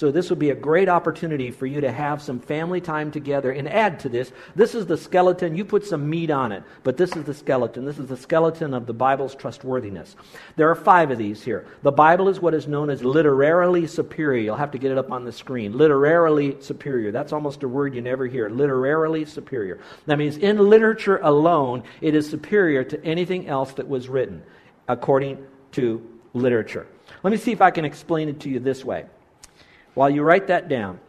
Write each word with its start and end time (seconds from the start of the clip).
So, 0.00 0.10
this 0.10 0.30
would 0.30 0.38
be 0.38 0.48
a 0.48 0.54
great 0.54 0.88
opportunity 0.88 1.50
for 1.50 1.66
you 1.66 1.82
to 1.82 1.92
have 1.92 2.22
some 2.22 2.40
family 2.40 2.80
time 2.80 3.10
together 3.10 3.52
and 3.52 3.68
add 3.68 4.00
to 4.00 4.08
this. 4.08 4.32
This 4.56 4.74
is 4.74 4.86
the 4.86 4.96
skeleton. 4.96 5.54
You 5.54 5.62
put 5.62 5.84
some 5.84 6.08
meat 6.08 6.30
on 6.30 6.52
it, 6.52 6.62
but 6.84 6.96
this 6.96 7.14
is 7.16 7.24
the 7.24 7.34
skeleton. 7.34 7.84
This 7.84 7.98
is 7.98 8.06
the 8.06 8.16
skeleton 8.16 8.72
of 8.72 8.86
the 8.86 8.94
Bible's 8.94 9.34
trustworthiness. 9.34 10.16
There 10.56 10.70
are 10.70 10.74
five 10.74 11.10
of 11.10 11.18
these 11.18 11.42
here. 11.42 11.66
The 11.82 11.92
Bible 11.92 12.30
is 12.30 12.40
what 12.40 12.54
is 12.54 12.66
known 12.66 12.88
as 12.88 13.04
literarily 13.04 13.86
superior. 13.86 14.40
You'll 14.40 14.56
have 14.56 14.70
to 14.70 14.78
get 14.78 14.90
it 14.90 14.96
up 14.96 15.12
on 15.12 15.26
the 15.26 15.32
screen. 15.32 15.76
Literarily 15.76 16.56
superior. 16.62 17.12
That's 17.12 17.34
almost 17.34 17.62
a 17.62 17.68
word 17.68 17.94
you 17.94 18.00
never 18.00 18.26
hear. 18.26 18.48
Literarily 18.48 19.26
superior. 19.26 19.80
That 20.06 20.16
means 20.16 20.38
in 20.38 20.70
literature 20.70 21.18
alone, 21.18 21.82
it 22.00 22.14
is 22.14 22.26
superior 22.26 22.84
to 22.84 23.04
anything 23.04 23.48
else 23.48 23.74
that 23.74 23.86
was 23.86 24.08
written, 24.08 24.42
according 24.88 25.44
to 25.72 26.02
literature. 26.32 26.86
Let 27.22 27.32
me 27.32 27.36
see 27.36 27.52
if 27.52 27.60
I 27.60 27.70
can 27.70 27.84
explain 27.84 28.30
it 28.30 28.40
to 28.40 28.48
you 28.48 28.60
this 28.60 28.82
way 28.82 29.04
while 29.94 30.10
you 30.10 30.22
write 30.22 30.48
that 30.48 30.68
down. 30.68 31.00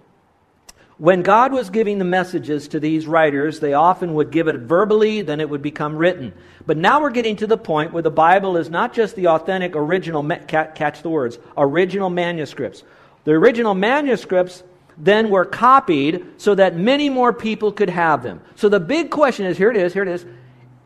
When 0.97 1.23
God 1.23 1.51
was 1.51 1.71
giving 1.71 1.97
the 1.97 2.05
messages 2.05 2.67
to 2.69 2.79
these 2.79 3.07
writers, 3.07 3.59
they 3.59 3.73
often 3.73 4.13
would 4.13 4.29
give 4.29 4.47
it 4.47 4.57
verbally, 4.57 5.23
then 5.23 5.39
it 5.39 5.49
would 5.49 5.63
become 5.63 5.95
written. 5.95 6.31
But 6.67 6.77
now 6.77 7.01
we're 7.01 7.09
getting 7.09 7.37
to 7.37 7.47
the 7.47 7.57
point 7.57 7.91
where 7.91 8.03
the 8.03 8.11
Bible 8.11 8.55
is 8.55 8.69
not 8.69 8.93
just 8.93 9.15
the 9.15 9.29
authentic 9.29 9.75
original, 9.75 10.23
catch 10.47 11.01
the 11.01 11.09
words, 11.09 11.39
original 11.57 12.11
manuscripts. 12.11 12.83
The 13.23 13.31
original 13.31 13.73
manuscripts 13.73 14.61
then 14.95 15.31
were 15.31 15.45
copied 15.45 16.23
so 16.37 16.53
that 16.53 16.75
many 16.75 17.09
more 17.09 17.33
people 17.33 17.71
could 17.71 17.89
have 17.89 18.21
them. 18.21 18.41
So 18.55 18.69
the 18.69 18.79
big 18.79 19.09
question 19.09 19.47
is 19.47 19.57
here 19.57 19.71
it 19.71 19.77
is, 19.77 19.93
here 19.93 20.03
it 20.03 20.09
is. 20.09 20.23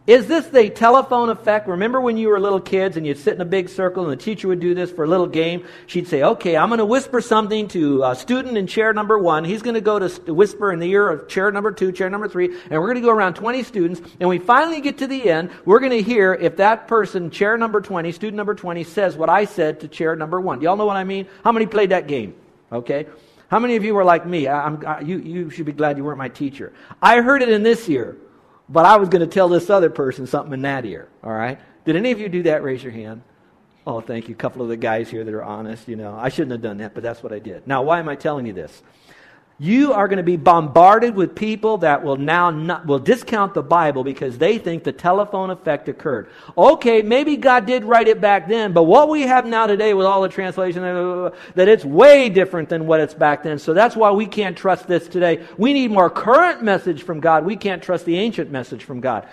Is 0.08 0.28
this 0.28 0.46
the 0.46 0.70
telephone 0.70 1.30
effect? 1.30 1.68
Remember 1.68 2.00
when 2.00 2.16
you 2.16 2.30
were 2.30 2.40
little 2.40 2.60
kids 2.60 2.96
and 2.96 3.08
you'd 3.08 3.18
sit 3.18 3.34
in 3.34 3.42
a 3.42 3.46
big 3.46 3.70
circle 3.70 4.04
and 4.04 4.12
the 4.12 4.24
teacher 4.24 4.48
would 4.48 4.60
do 4.60 4.76
this 4.76 4.92
for 4.92 5.04
a 5.04 5.08
little 5.08 5.26
game? 5.26 5.66
She'd 5.88 6.08
say, 6.08 6.22
okay, 6.22 6.56
I'm 6.56 6.70
going 6.70 6.78
to 6.78 6.86
whisper 6.86 7.22
something 7.22 7.68
to 7.70 8.04
a 8.04 8.16
student 8.16 8.56
in 8.56 8.68
chair 8.68 8.94
number 8.94 9.18
one. 9.18 9.44
He's 9.44 9.64
going 9.64 9.74
to 9.74 9.82
go 9.82 9.98
to 9.98 10.32
whisper 10.32 10.72
in 10.72 10.78
the 10.78 10.92
ear 10.92 11.10
of 11.10 11.28
chair 11.28 11.52
number 11.52 11.72
two, 11.72 11.92
chair 11.92 12.08
number 12.08 12.28
three, 12.28 12.56
and 12.70 12.80
we're 12.80 12.86
going 12.86 12.96
to 12.96 13.02
go 13.02 13.10
around 13.10 13.34
20 13.34 13.64
students. 13.64 14.00
And 14.20 14.30
we 14.30 14.38
finally 14.38 14.80
get 14.80 15.00
to 15.00 15.08
the 15.08 15.28
end, 15.28 15.50
we're 15.66 15.80
going 15.80 15.92
to 15.92 16.04
hear 16.04 16.36
if 16.36 16.58
that 16.58 16.88
person, 16.88 17.32
chair 17.32 17.58
number 17.58 17.82
20, 17.82 18.12
student 18.12 18.38
number 18.38 18.54
20, 18.54 18.84
says 18.84 19.18
what 19.18 19.30
I 19.30 19.46
said 19.46 19.80
to 19.80 19.88
chair 19.88 20.16
number 20.16 20.40
one. 20.40 20.60
Do 20.60 20.66
y'all 20.66 20.78
know 20.78 20.86
what 20.86 20.98
I 20.98 21.04
mean? 21.04 21.26
How 21.44 21.52
many 21.52 21.66
played 21.66 21.90
that 21.90 22.06
game? 22.06 22.36
Okay. 22.72 23.08
How 23.48 23.58
many 23.58 23.76
of 23.76 23.84
you 23.84 23.96
were 23.96 24.04
like 24.04 24.28
me? 24.28 24.48
I, 24.48 24.68
I, 24.68 25.00
you, 25.00 25.18
you 25.18 25.50
should 25.50 25.66
be 25.66 25.72
glad 25.72 25.98
you 25.98 26.04
weren't 26.04 26.20
my 26.20 26.30
teacher. 26.30 26.74
I 27.02 27.22
heard 27.22 27.42
it 27.42 27.50
in 27.50 27.64
this 27.64 27.90
year. 27.90 28.18
But 28.68 28.86
I 28.86 28.98
was 28.98 29.10
going 29.10 29.22
to 29.22 29.28
tell 29.28 29.48
this 29.48 29.70
other 29.70 29.90
person 29.90 30.26
something 30.26 30.54
in 30.54 30.62
that 30.64 30.86
ear. 30.86 31.08
All 31.24 31.32
right? 31.32 31.60
Did 31.86 31.96
any 31.96 32.12
of 32.12 32.20
you 32.20 32.30
do 32.30 32.44
that? 32.44 32.64
Raise 32.64 32.84
your 32.84 32.92
hand. 32.92 33.22
Oh, 33.88 34.02
thank 34.02 34.28
you. 34.28 34.34
A 34.34 34.38
couple 34.38 34.64
of 34.64 34.70
the 34.70 34.78
guys 34.78 35.10
here 35.10 35.24
that 35.24 35.34
are 35.34 35.44
honest, 35.44 35.88
you 35.88 35.96
know. 35.96 36.18
I 36.20 36.30
shouldn't 36.30 36.52
have 36.52 36.62
done 36.62 36.78
that, 36.78 36.96
but 36.96 37.04
that's 37.04 37.22
what 37.22 37.32
I 37.32 37.40
did. 37.40 37.68
Now, 37.68 37.84
why 37.84 38.00
am 38.00 38.10
I 38.10 38.16
telling 38.16 38.48
you 38.48 38.54
this? 38.54 38.82
You 39.58 39.94
are 39.94 40.10
going 40.10 40.18
to 40.18 40.24
be 40.24 40.36
bombarded 40.36 41.16
with 41.16 41.34
people 41.34 41.78
that 41.78 42.04
will 42.04 42.18
now 42.18 42.50
not, 42.50 42.86
will 42.86 43.00
discount 43.00 43.54
the 43.54 43.64
Bible 43.64 44.04
because 44.04 44.38
they 44.38 44.58
think 44.58 44.84
the 44.84 44.92
telephone 44.92 45.50
effect 45.50 45.88
occurred. 45.88 46.30
Okay, 46.58 47.02
maybe 47.02 47.38
God 47.38 47.66
did 47.66 47.86
write 47.86 48.10
it 48.10 48.20
back 48.20 48.50
then, 48.50 48.74
but 48.74 48.84
what 48.84 49.08
we 49.08 49.22
have 49.22 49.46
now 49.46 49.66
today 49.66 49.94
with 49.94 50.06
all 50.06 50.22
the 50.22 50.28
translation, 50.28 50.84
uh, 50.84 51.30
that 51.56 51.70
it's 51.70 51.86
way 51.86 52.28
different 52.28 52.68
than 52.68 52.86
what 52.86 53.00
it's 53.00 53.14
back 53.14 53.44
then. 53.44 53.58
So 53.58 53.74
that's 53.74 53.96
why 53.96 54.12
we 54.12 54.26
can't 54.26 54.58
trust 54.58 54.88
this 54.88 55.08
today. 55.08 55.46
We 55.58 55.72
need 55.72 55.90
more 55.90 56.10
current 56.10 56.62
message 56.62 57.04
from 57.04 57.22
God. 57.22 57.46
We 57.46 57.56
can't 57.56 57.82
trust 57.82 58.04
the 58.04 58.18
ancient 58.18 58.52
message 58.52 58.84
from 58.84 59.00
God. 59.00 59.26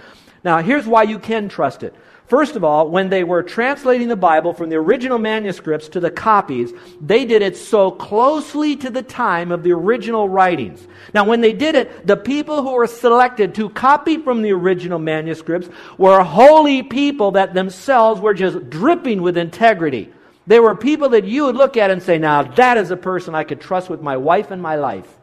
Now, 0.45 0.59
here's 0.59 0.87
why 0.87 1.03
you 1.03 1.19
can 1.19 1.49
trust 1.49 1.83
it. 1.83 1.95
First 2.33 2.57
of 2.57 2.65
all, 2.65 2.89
when 2.89 3.11
they 3.11 3.25
were 3.25 3.43
translating 3.43 4.09
the 4.09 4.17
Bible 4.17 4.55
from 4.55 4.71
the 4.71 4.77
original 4.77 5.19
manuscripts 5.19 5.89
to 5.89 6.01
the 6.01 6.11
copies, 6.11 6.73
they 6.99 7.27
did 7.27 7.43
it 7.43 7.59
so 7.59 7.91
closely 7.91 8.75
to 8.77 8.89
the 8.89 9.03
time 9.03 9.53
of 9.53 9.63
the 9.63 9.73
original 9.73 10.31
writings. 10.31 10.89
Now, 11.13 11.25
when 11.25 11.43
they 11.43 11.53
did 11.53 11.75
it, 11.75 12.07
the 12.07 12.17
people 12.17 12.63
who 12.63 12.73
were 12.73 12.87
selected 12.87 13.55
to 13.57 13.69
copy 13.69 14.17
from 14.17 14.41
the 14.41 14.53
original 14.53 14.99
manuscripts 14.99 15.69
were 15.99 16.23
holy 16.23 16.83
people 16.83 17.33
that 17.33 17.53
themselves 17.53 18.19
were 18.19 18.33
just 18.33 18.71
dripping 18.71 19.21
with 19.21 19.37
integrity. 19.37 20.11
They 20.47 20.59
were 20.59 20.75
people 20.75 21.11
that 21.11 21.27
you 21.27 21.45
would 21.45 21.57
look 21.57 21.77
at 21.77 21.91
and 21.91 22.03
say, 22.03 22.17
now 22.17 22.45
that 22.45 22.79
is 22.79 22.91
a 22.91 22.97
person 22.97 23.35
I 23.35 23.45
could 23.45 23.61
trust 23.61 23.91
with 23.91 24.01
my 24.01 24.17
wife 24.17 24.51
and 24.51 24.63
my 24.63 24.77
life. 24.77 25.19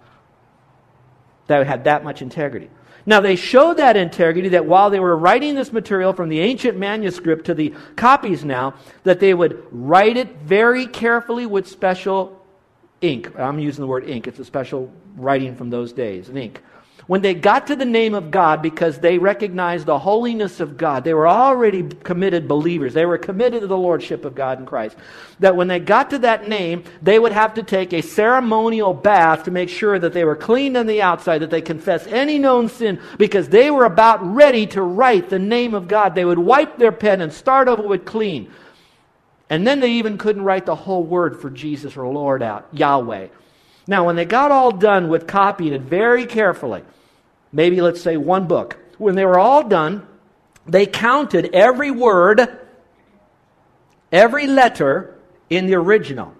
That 1.48 1.66
had 1.66 1.86
that 1.86 2.04
much 2.04 2.22
integrity. 2.22 2.70
Now, 3.06 3.22
they 3.22 3.36
showed 3.36 3.78
that 3.78 3.98
integrity 3.98 4.50
that 4.50 4.66
while 4.66 4.90
they 4.90 5.00
were 5.00 5.18
writing 5.18 5.56
this 5.56 5.74
material 5.74 6.14
from 6.14 6.30
the 6.30 6.40
ancient 6.40 6.78
manuscript 6.78 7.46
to 7.46 7.54
the 7.54 7.74
copies 7.96 8.46
now, 8.46 8.76
that 9.04 9.20
they 9.20 9.34
would 9.34 9.66
write 9.72 10.18
it 10.18 10.38
very 10.40 10.86
carefully 10.86 11.46
with 11.46 11.68
special 11.68 12.46
ink. 13.02 13.38
I'm 13.38 13.60
using 13.60 13.82
the 13.82 13.88
word 13.88 14.08
ink, 14.08 14.28
it's 14.28 14.40
a 14.40 14.46
special 14.46 14.92
writing 15.16 15.56
from 15.56 15.70
those 15.70 15.94
days, 15.94 16.30
an 16.30 16.38
ink. 16.38 16.62
When 17.10 17.24
they 17.24 17.34
got 17.34 17.66
to 17.66 17.76
the 17.76 17.86
name 17.86 18.14
of 18.14 18.30
God, 18.30 18.62
because 18.62 19.00
they 19.00 19.18
recognized 19.18 19.88
the 19.88 19.98
holiness 19.98 20.60
of 20.60 20.78
God, 20.78 21.04
they 21.04 21.16
were 21.16 21.28
already 21.28 21.82
committed 21.82 22.48
believers. 22.48 22.94
They 22.94 23.08
were 23.08 23.18
committed 23.18 23.62
to 23.62 23.68
the 23.68 23.76
Lordship 23.76 24.26
of 24.26 24.36
God 24.36 24.60
in 24.60 24.68
Christ. 24.68 24.96
That 25.40 25.56
when 25.56 25.68
they 25.68 25.80
got 25.80 26.12
to 26.12 26.20
that 26.20 26.48
name, 26.48 26.84
they 27.02 27.18
would 27.18 27.32
have 27.32 27.56
to 27.56 27.64
take 27.64 27.94
a 27.94 28.04
ceremonial 28.04 28.94
bath 28.94 29.46
to 29.46 29.50
make 29.50 29.70
sure 29.70 29.98
that 29.98 30.14
they 30.14 30.24
were 30.24 30.36
cleaned 30.36 30.78
on 30.78 30.86
the 30.86 31.02
outside, 31.02 31.40
that 31.40 31.50
they 31.50 31.64
confess 31.64 32.06
any 32.06 32.38
known 32.38 32.70
sin, 32.70 33.02
because 33.18 33.50
they 33.50 33.72
were 33.72 33.86
about 33.86 34.24
ready 34.24 34.68
to 34.68 34.84
write 34.84 35.30
the 35.30 35.40
name 35.40 35.74
of 35.74 35.88
God. 35.88 36.14
They 36.14 36.26
would 36.26 36.38
wipe 36.38 36.78
their 36.78 36.92
pen 36.92 37.22
and 37.22 37.34
start 37.34 37.68
over 37.68 37.82
with 37.82 38.06
clean. 38.06 38.52
And 39.50 39.66
then 39.66 39.80
they 39.80 39.94
even 39.94 40.20
couldn't 40.20 40.44
write 40.44 40.68
the 40.68 40.76
whole 40.76 41.04
word 41.04 41.42
for 41.42 41.50
Jesus 41.50 41.98
or 41.98 42.06
Lord 42.06 42.44
out, 42.44 42.68
Yahweh. 42.72 43.30
Now, 43.88 44.06
when 44.06 44.16
they 44.16 44.26
got 44.26 44.52
all 44.52 44.70
done 44.70 45.10
with 45.10 45.26
copying 45.26 45.74
it 45.74 45.82
very 45.82 46.28
carefully, 46.28 46.84
maybe 47.52 47.82
let's 47.82 48.02
say 48.02 48.18
one 48.18 48.48
book. 48.48 48.78
When 48.98 49.16
they 49.16 49.26
were 49.26 49.40
all 49.40 49.68
done, 49.68 50.06
they 50.66 50.86
counted 50.86 51.54
every 51.54 51.92
word, 51.92 52.48
every 54.12 54.48
letter 54.48 55.16
in 55.50 55.66
the 55.66 55.76
original. 55.76 56.34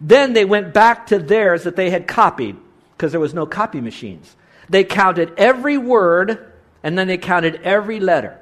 Then 0.00 0.32
they 0.32 0.44
went 0.44 0.74
back 0.74 1.06
to 1.08 1.18
theirs 1.18 1.62
that 1.64 1.76
they 1.76 1.90
had 1.90 2.08
copied 2.08 2.56
because 2.96 3.12
there 3.12 3.20
was 3.20 3.34
no 3.34 3.46
copy 3.46 3.80
machines. 3.80 4.36
They 4.68 4.84
counted 4.84 5.32
every 5.36 5.78
word 5.78 6.52
and 6.82 6.98
then 6.98 7.06
they 7.06 7.18
counted 7.18 7.60
every 7.62 8.00
letter. 8.00 8.38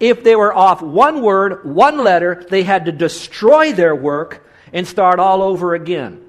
If 0.00 0.22
they 0.22 0.36
were 0.36 0.54
off 0.54 0.82
one 0.82 1.22
word, 1.22 1.64
one 1.64 2.04
letter, 2.04 2.44
they 2.48 2.62
had 2.62 2.84
to 2.84 2.92
destroy 2.92 3.72
their 3.72 3.94
work 3.94 4.46
and 4.72 4.86
start 4.86 5.18
all 5.18 5.42
over 5.42 5.74
again. 5.74 6.24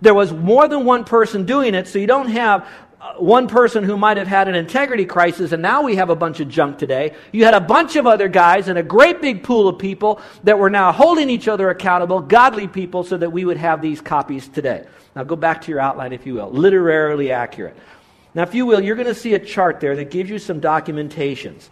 There 0.00 0.14
was 0.14 0.32
more 0.32 0.66
than 0.66 0.84
one 0.84 1.04
person 1.04 1.44
doing 1.44 1.74
it, 1.74 1.86
so 1.86 1.98
you 1.98 2.06
don't 2.06 2.30
have 2.30 2.66
Uh, 3.02 3.14
one 3.14 3.48
person 3.48 3.82
who 3.82 3.96
might 3.96 4.16
have 4.16 4.28
had 4.28 4.46
an 4.46 4.54
integrity 4.54 5.04
crisis, 5.04 5.50
and 5.50 5.60
now 5.60 5.82
we 5.82 5.96
have 5.96 6.08
a 6.08 6.14
bunch 6.14 6.38
of 6.38 6.48
junk 6.48 6.78
today. 6.78 7.12
You 7.32 7.44
had 7.44 7.52
a 7.52 7.60
bunch 7.60 7.96
of 7.96 8.06
other 8.06 8.28
guys 8.28 8.68
and 8.68 8.78
a 8.78 8.82
great 8.84 9.20
big 9.20 9.42
pool 9.42 9.66
of 9.66 9.76
people 9.76 10.20
that 10.44 10.56
were 10.56 10.70
now 10.70 10.92
holding 10.92 11.28
each 11.28 11.48
other 11.48 11.68
accountable, 11.68 12.20
godly 12.20 12.68
people, 12.68 13.02
so 13.02 13.16
that 13.16 13.30
we 13.30 13.44
would 13.44 13.56
have 13.56 13.82
these 13.82 14.00
copies 14.00 14.46
today. 14.46 14.86
Now 15.16 15.24
go 15.24 15.34
back 15.34 15.62
to 15.62 15.72
your 15.72 15.80
outline, 15.80 16.12
if 16.12 16.26
you 16.26 16.34
will. 16.34 16.52
Literarily 16.52 17.32
accurate. 17.32 17.76
Now, 18.34 18.44
if 18.44 18.54
you 18.54 18.66
will, 18.66 18.80
you're 18.80 18.94
going 18.94 19.08
to 19.08 19.16
see 19.16 19.34
a 19.34 19.40
chart 19.40 19.80
there 19.80 19.96
that 19.96 20.12
gives 20.12 20.30
you 20.30 20.38
some 20.38 20.60
documentations. 20.60 21.70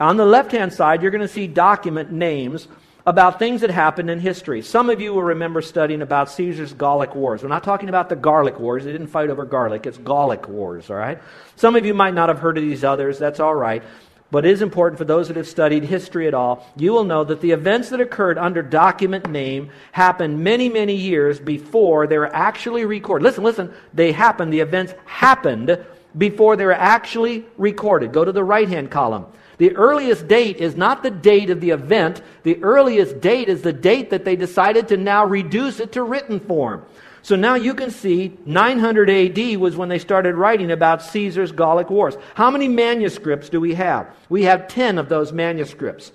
On 0.00 0.16
the 0.16 0.26
left 0.26 0.50
hand 0.50 0.72
side, 0.72 1.00
you're 1.00 1.12
going 1.12 1.20
to 1.20 1.28
see 1.28 1.46
document 1.46 2.10
names 2.10 2.66
about 3.04 3.38
things 3.38 3.62
that 3.62 3.70
happened 3.70 4.10
in 4.10 4.20
history. 4.20 4.62
Some 4.62 4.88
of 4.88 5.00
you 5.00 5.12
will 5.12 5.22
remember 5.22 5.60
studying 5.60 6.02
about 6.02 6.30
Caesar's 6.30 6.72
Gallic 6.72 7.14
Wars. 7.14 7.42
We're 7.42 7.48
not 7.48 7.64
talking 7.64 7.88
about 7.88 8.08
the 8.08 8.16
Garlic 8.16 8.60
Wars. 8.60 8.84
They 8.84 8.92
didn't 8.92 9.08
fight 9.08 9.30
over 9.30 9.44
garlic. 9.44 9.86
It's 9.86 9.98
Gallic 9.98 10.48
Wars, 10.48 10.88
all 10.90 10.96
right? 10.96 11.20
Some 11.56 11.74
of 11.74 11.84
you 11.84 11.94
might 11.94 12.14
not 12.14 12.28
have 12.28 12.38
heard 12.38 12.58
of 12.58 12.62
these 12.62 12.84
others. 12.84 13.18
That's 13.18 13.40
all 13.40 13.54
right. 13.54 13.82
But 14.30 14.46
it 14.46 14.52
is 14.52 14.62
important 14.62 14.98
for 14.98 15.04
those 15.04 15.28
that 15.28 15.36
have 15.36 15.46
studied 15.46 15.84
history 15.84 16.26
at 16.26 16.32
all. 16.32 16.66
You 16.76 16.92
will 16.92 17.04
know 17.04 17.22
that 17.22 17.42
the 17.42 17.50
events 17.50 17.90
that 17.90 18.00
occurred 18.00 18.38
under 18.38 18.62
document 18.62 19.28
name 19.28 19.70
happened 19.90 20.42
many, 20.42 20.70
many 20.70 20.94
years 20.94 21.38
before 21.38 22.06
they 22.06 22.16
were 22.16 22.34
actually 22.34 22.86
recorded. 22.86 23.24
Listen, 23.24 23.44
listen. 23.44 23.74
They 23.92 24.12
happened. 24.12 24.50
The 24.50 24.60
events 24.60 24.94
happened 25.04 25.84
before 26.16 26.56
they 26.56 26.64
were 26.64 26.72
actually 26.72 27.44
recorded. 27.58 28.12
Go 28.12 28.24
to 28.24 28.32
the 28.32 28.44
right 28.44 28.68
hand 28.68 28.90
column. 28.90 29.26
The 29.62 29.76
earliest 29.76 30.26
date 30.26 30.56
is 30.56 30.76
not 30.76 31.04
the 31.04 31.10
date 31.12 31.48
of 31.48 31.60
the 31.60 31.70
event. 31.70 32.20
The 32.42 32.60
earliest 32.64 33.20
date 33.20 33.48
is 33.48 33.62
the 33.62 33.72
date 33.72 34.10
that 34.10 34.24
they 34.24 34.34
decided 34.34 34.88
to 34.88 34.96
now 34.96 35.24
reduce 35.24 35.78
it 35.78 35.92
to 35.92 36.02
written 36.02 36.40
form. 36.40 36.84
So 37.22 37.36
now 37.36 37.54
you 37.54 37.72
can 37.72 37.92
see 37.92 38.36
900 38.44 39.08
AD 39.08 39.56
was 39.58 39.76
when 39.76 39.88
they 39.88 40.00
started 40.00 40.34
writing 40.34 40.72
about 40.72 41.00
Caesar's 41.04 41.52
Gallic 41.52 41.90
Wars. 41.90 42.16
How 42.34 42.50
many 42.50 42.66
manuscripts 42.66 43.50
do 43.50 43.60
we 43.60 43.74
have? 43.74 44.12
We 44.28 44.42
have 44.42 44.66
10 44.66 44.98
of 44.98 45.08
those 45.08 45.32
manuscripts. 45.32 46.10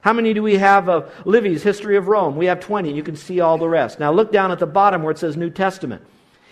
How 0.00 0.12
many 0.12 0.32
do 0.32 0.44
we 0.44 0.58
have 0.58 0.88
of 0.88 1.12
Livy's 1.26 1.64
History 1.64 1.96
of 1.96 2.06
Rome? 2.06 2.36
We 2.36 2.46
have 2.46 2.60
20. 2.60 2.92
You 2.92 3.02
can 3.02 3.16
see 3.16 3.40
all 3.40 3.58
the 3.58 3.68
rest. 3.68 3.98
Now 3.98 4.12
look 4.12 4.30
down 4.30 4.52
at 4.52 4.60
the 4.60 4.66
bottom 4.66 5.02
where 5.02 5.10
it 5.10 5.18
says 5.18 5.36
New 5.36 5.50
Testament. 5.50 6.02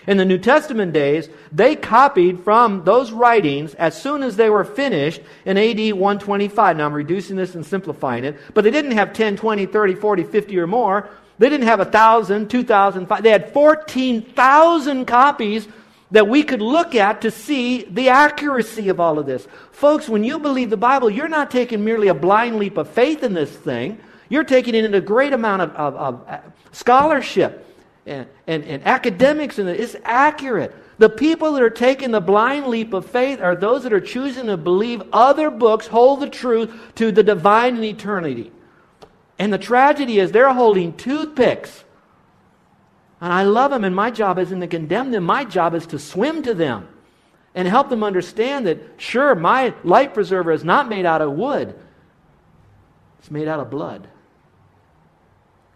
In 0.07 0.19
the 0.19 0.25
New 0.25 0.39
Testament 0.39 0.93
days, 0.93 1.29
they 1.51 1.77
copied 1.77 2.41
from 2.45 2.85
those 2.85 3.11
writings 3.11 3.75
as 3.75 4.01
soon 4.01 4.23
as 4.23 4.37
they 4.37 4.51
were 4.51 4.65
finished 4.65 5.23
in 5.47 5.57
AD 5.57 5.95
125. 5.95 6.77
Now 6.77 6.87
I'm 6.87 6.93
reducing 6.93 7.37
this 7.37 7.55
and 7.55 7.65
simplifying 7.65 8.25
it, 8.25 8.39
but 8.53 8.65
they 8.65 8.71
didn't 8.71 8.93
have 8.93 9.13
10, 9.13 9.37
20, 9.37 9.67
30, 9.67 9.95
40, 9.95 10.25
50 10.25 10.59
or 10.59 10.67
more. 10.67 11.09
They 11.39 11.49
didn't 11.49 11.67
have 11.67 11.79
1,000, 11.79 12.49
2,000, 12.49 13.09
they 13.23 13.31
had 13.31 13.53
14,000 13.53 15.05
copies 15.07 15.67
that 16.11 16.29
we 16.29 16.43
could 16.45 16.63
look 16.63 16.95
at 16.95 17.23
to 17.23 17.31
see 17.31 17.85
the 17.85 18.11
accuracy 18.11 18.89
of 18.89 19.01
all 19.01 19.19
of 19.19 19.27
this. 19.27 19.49
Folks, 19.73 20.09
when 20.09 20.23
you 20.23 20.39
believe 20.39 20.71
the 20.71 20.77
Bible, 20.77 21.11
you're 21.11 21.29
not 21.29 21.51
taking 21.51 21.85
merely 21.85 22.09
a 22.09 22.15
blind 22.15 22.57
leap 22.57 22.77
of 22.77 22.89
faith 22.89 23.25
in 23.25 23.35
this 23.35 23.51
thing. 23.51 23.99
You're 24.29 24.45
taking 24.45 24.75
in 24.75 24.95
a 24.95 25.01
great 25.01 25.33
amount 25.33 25.63
of, 25.63 25.71
of, 25.75 25.95
of 25.97 26.29
uh, 26.29 26.39
scholarship 26.71 27.64
and, 28.07 28.27
and, 28.47 28.65
and 28.65 28.87
academics, 28.87 29.59
and 29.59 29.69
it's 29.69 29.97
accurate. 30.05 30.75
The 30.99 31.09
people 31.09 31.53
that 31.53 31.63
are 31.63 31.71
taking 31.71 32.11
the 32.11 32.21
blind 32.21 32.67
leap 32.67 32.93
of 32.93 33.07
faith 33.07 33.41
are 33.41 33.57
those 33.57 33.83
that 33.83 33.93
are 33.93 34.01
choosing 34.01 34.47
to 34.47 34.57
believe 34.57 35.03
other 35.13 35.51
books 35.51 35.87
hold 35.87 36.21
the 36.21 36.29
truth 36.29 36.73
to 36.97 37.11
the 37.11 37.23
divine 37.23 37.77
and 37.77 37.85
eternity. 37.85 38.53
And 39.39 39.53
the 39.53 39.59
tragedy 39.59 40.21
is 40.21 40.31
they're 40.31 40.53
holding 40.53 40.97
toothpicks. 40.97 41.85
And 43.21 43.33
I 43.33 43.43
love 43.43 43.71
them, 43.71 43.85
and 43.85 43.97
my 43.97 44.11
job 44.11 44.39
isn't 44.39 44.61
to 44.61 44.67
condemn 44.67 45.11
them. 45.11 45.25
My 45.25 45.45
job 45.45 45.75
is 45.75 45.87
to 45.87 45.99
swim 45.99 46.43
to 46.43 46.55
them 46.55 46.89
and 47.55 47.67
help 47.67 47.89
them 47.89 48.05
understand 48.05 48.67
that, 48.67 48.79
sure, 48.99 49.35
my 49.35 49.75
life 49.83 50.15
preserver 50.15 50.53
is 50.53 50.65
not 50.65 50.89
made 50.89 51.07
out 51.07 51.23
of 51.23 51.33
wood, 51.33 51.75
it's 53.19 53.31
made 53.31 53.49
out 53.49 53.61
of 53.61 53.71
blood 53.71 54.09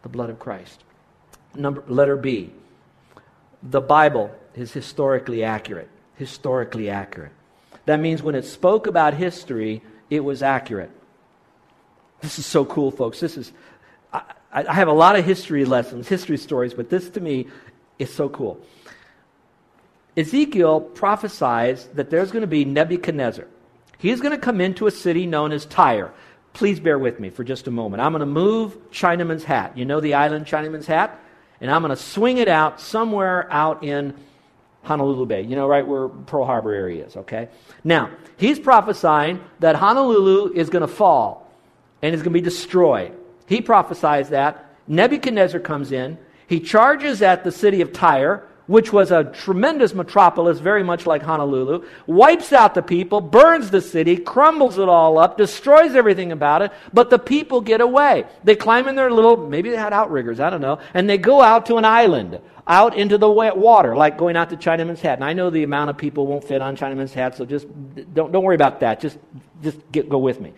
the 0.02 0.08
blood 0.08 0.30
of 0.30 0.38
Christ. 0.38 0.84
Number, 1.54 1.82
letter 1.88 2.16
B. 2.16 2.50
The 3.62 3.80
Bible 3.80 4.30
is 4.54 4.72
historically 4.72 5.44
accurate. 5.44 5.88
Historically 6.16 6.90
accurate. 6.90 7.32
That 7.86 8.00
means 8.00 8.22
when 8.22 8.34
it 8.34 8.44
spoke 8.44 8.86
about 8.86 9.14
history, 9.14 9.82
it 10.10 10.20
was 10.20 10.42
accurate. 10.42 10.90
This 12.20 12.38
is 12.38 12.46
so 12.46 12.64
cool, 12.64 12.90
folks. 12.90 13.20
This 13.20 13.36
is, 13.36 13.52
I, 14.12 14.22
I 14.52 14.72
have 14.72 14.88
a 14.88 14.92
lot 14.92 15.16
of 15.16 15.24
history 15.24 15.64
lessons, 15.64 16.08
history 16.08 16.36
stories, 16.36 16.74
but 16.74 16.90
this 16.90 17.08
to 17.10 17.20
me 17.20 17.46
is 17.98 18.12
so 18.12 18.28
cool. 18.28 18.60
Ezekiel 20.16 20.80
prophesies 20.80 21.86
that 21.94 22.10
there's 22.10 22.32
going 22.32 22.42
to 22.42 22.48
be 22.48 22.64
Nebuchadnezzar. 22.64 23.46
He's 23.98 24.20
going 24.20 24.32
to 24.32 24.40
come 24.40 24.60
into 24.60 24.86
a 24.86 24.90
city 24.90 25.26
known 25.26 25.52
as 25.52 25.64
Tyre. 25.66 26.12
Please 26.52 26.80
bear 26.80 26.98
with 26.98 27.20
me 27.20 27.30
for 27.30 27.44
just 27.44 27.68
a 27.68 27.70
moment. 27.70 28.00
I'm 28.00 28.12
going 28.12 28.20
to 28.20 28.26
move 28.26 28.90
Chinaman's 28.90 29.44
hat. 29.44 29.78
You 29.78 29.84
know 29.84 30.00
the 30.00 30.14
island 30.14 30.46
Chinaman's 30.46 30.86
hat? 30.86 31.20
And 31.60 31.70
I'm 31.70 31.82
going 31.82 31.90
to 31.90 32.02
swing 32.02 32.38
it 32.38 32.48
out 32.48 32.80
somewhere 32.80 33.50
out 33.52 33.82
in 33.82 34.14
Honolulu 34.82 35.26
Bay, 35.26 35.42
you 35.42 35.56
know, 35.56 35.66
right 35.66 35.86
where 35.86 36.08
Pearl 36.08 36.44
Harbor 36.44 36.72
area 36.72 37.06
is, 37.06 37.16
okay? 37.16 37.48
Now, 37.84 38.10
he's 38.36 38.58
prophesying 38.58 39.44
that 39.60 39.76
Honolulu 39.76 40.52
is 40.54 40.70
going 40.70 40.82
to 40.82 40.88
fall 40.88 41.52
and 42.00 42.14
is 42.14 42.22
going 42.22 42.32
to 42.32 42.38
be 42.38 42.44
destroyed. 42.44 43.12
He 43.46 43.60
prophesies 43.60 44.30
that. 44.30 44.64
Nebuchadnezzar 44.86 45.60
comes 45.60 45.92
in. 45.92 46.16
He 46.46 46.60
charges 46.60 47.20
at 47.20 47.44
the 47.44 47.52
city 47.52 47.82
of 47.82 47.92
Tyre, 47.92 48.47
which 48.68 48.92
was 48.92 49.10
a 49.10 49.24
tremendous 49.24 49.94
metropolis, 49.94 50.60
very 50.60 50.84
much 50.84 51.06
like 51.06 51.22
Honolulu, 51.22 51.84
wipes 52.06 52.52
out 52.52 52.74
the 52.74 52.82
people, 52.82 53.20
burns 53.20 53.70
the 53.70 53.80
city, 53.80 54.16
crumbles 54.16 54.78
it 54.78 54.88
all 54.88 55.18
up, 55.18 55.36
destroys 55.36 55.96
everything 55.96 56.30
about 56.30 56.62
it, 56.62 56.70
but 56.92 57.10
the 57.10 57.18
people 57.18 57.60
get 57.60 57.80
away. 57.80 58.24
They 58.44 58.54
climb 58.54 58.86
in 58.86 58.94
their 58.94 59.10
little, 59.10 59.36
maybe 59.36 59.70
they 59.70 59.76
had 59.76 59.92
outriggers, 59.92 60.38
I 60.38 60.50
don't 60.50 60.60
know, 60.60 60.78
and 60.94 61.08
they 61.08 61.18
go 61.18 61.40
out 61.40 61.66
to 61.66 61.76
an 61.76 61.84
island, 61.86 62.38
out 62.66 62.94
into 62.94 63.16
the 63.16 63.30
wet 63.30 63.56
water, 63.56 63.96
like 63.96 64.18
going 64.18 64.36
out 64.36 64.50
to 64.50 64.56
Chinaman's 64.56 65.00
Hat. 65.00 65.14
And 65.14 65.24
I 65.24 65.32
know 65.32 65.48
the 65.48 65.62
amount 65.62 65.88
of 65.88 65.96
people 65.96 66.26
won't 66.26 66.44
fit 66.44 66.60
on 66.60 66.76
Chinaman's 66.76 67.14
Hat, 67.14 67.36
so 67.36 67.46
just 67.46 67.66
don't, 68.14 68.30
don't 68.30 68.44
worry 68.44 68.54
about 68.54 68.80
that. 68.80 69.00
Just, 69.00 69.18
just 69.62 69.78
get, 69.90 70.10
go 70.10 70.18
with 70.18 70.40
me. 70.40 70.52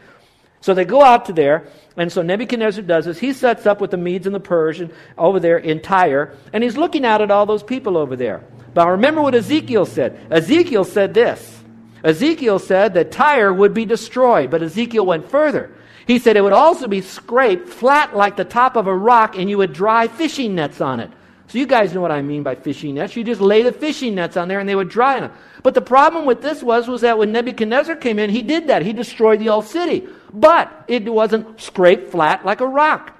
So 0.61 0.75
they 0.75 0.85
go 0.85 1.03
out 1.03 1.25
to 1.27 1.33
there, 1.33 1.69
and 1.97 2.13
so 2.13 2.23
Nebuchadnezzar 2.23 2.83
does 2.83 3.07
this. 3.07 3.19
He 3.19 3.33
sets 3.33 3.67
up 3.67 3.81
with 3.81 3.91
the 3.91 3.97
Medes 3.97 4.27
and 4.27 4.35
the 4.35 4.41
Persian 4.41 4.93
over 5.17 5.41
there 5.41 5.59
in 5.59 5.81
Tyre, 5.81 6.37
and 6.53 6.63
he's 6.63 6.77
looking 6.77 7.05
out 7.05 7.23
at 7.23 7.31
all 7.31 7.47
those 7.47 7.63
people 7.63 7.97
over 7.97 8.15
there. 8.15 8.45
But 8.75 8.89
remember 8.89 9.23
what 9.23 9.35
Ezekiel 9.35 9.87
said. 9.87 10.21
Ezekiel 10.31 10.85
said 10.85 11.15
this. 11.15 11.63
Ezekiel 12.05 12.59
said 12.59 12.95
that 12.95 13.13
Tyre 13.13 13.53
would 13.53 13.75
be 13.75 13.85
destroyed, 13.85 14.51
but 14.51 14.63
Ezekiel 14.63 15.07
went 15.07 15.31
further. 15.31 15.75
He 16.07 16.19
said 16.19 16.37
it 16.37 16.43
would 16.43 16.53
also 16.53 16.89
be 16.89 17.01
scraped 17.01 17.69
flat 17.69 18.17
like 18.17 18.37
the 18.37 18.45
top 18.45 18.77
of 18.77 18.87
a 18.87 18.95
rock, 18.95 19.37
and 19.37 19.49
you 19.49 19.59
would 19.59 19.73
dry 19.73 20.09
fishing 20.09 20.55
nets 20.55 20.81
on 20.81 21.01
it. 21.01 21.11
So 21.51 21.59
you 21.59 21.67
guys 21.67 21.93
know 21.93 22.01
what 22.01 22.13
I 22.13 22.23
mean 22.23 22.45
by 22.45 22.55
fishing 22.55 22.95
nets. 22.95 23.17
You 23.17 23.25
just 23.25 23.41
lay 23.41 23.63
the 23.63 23.73
fishing 23.73 24.15
nets 24.15 24.37
on 24.37 24.47
there, 24.47 24.61
and 24.61 24.69
they 24.69 24.77
would 24.77 24.89
dry 24.89 25.19
them. 25.19 25.33
But 25.65 25.75
the 25.75 25.81
problem 25.81 26.25
with 26.25 26.43
this 26.43 26.63
was, 26.63 26.87
was 26.87 27.01
that 27.01 27.19
when 27.19 27.33
Nebuchadnezzar 27.33 27.97
came 27.97 28.21
in, 28.21 28.31
he 28.31 28.43
did 28.43 28.69
that. 28.69 28.83
He 28.83 28.93
destroyed 28.93 29.41
the 29.41 29.49
old 29.49 29.65
city. 29.65 30.07
But 30.33 30.85
it 30.87 31.13
wasn't 31.13 31.61
scraped 31.61 32.13
flat 32.13 32.47
like 32.47 32.61
a 32.61 32.69
rock. 32.69 33.19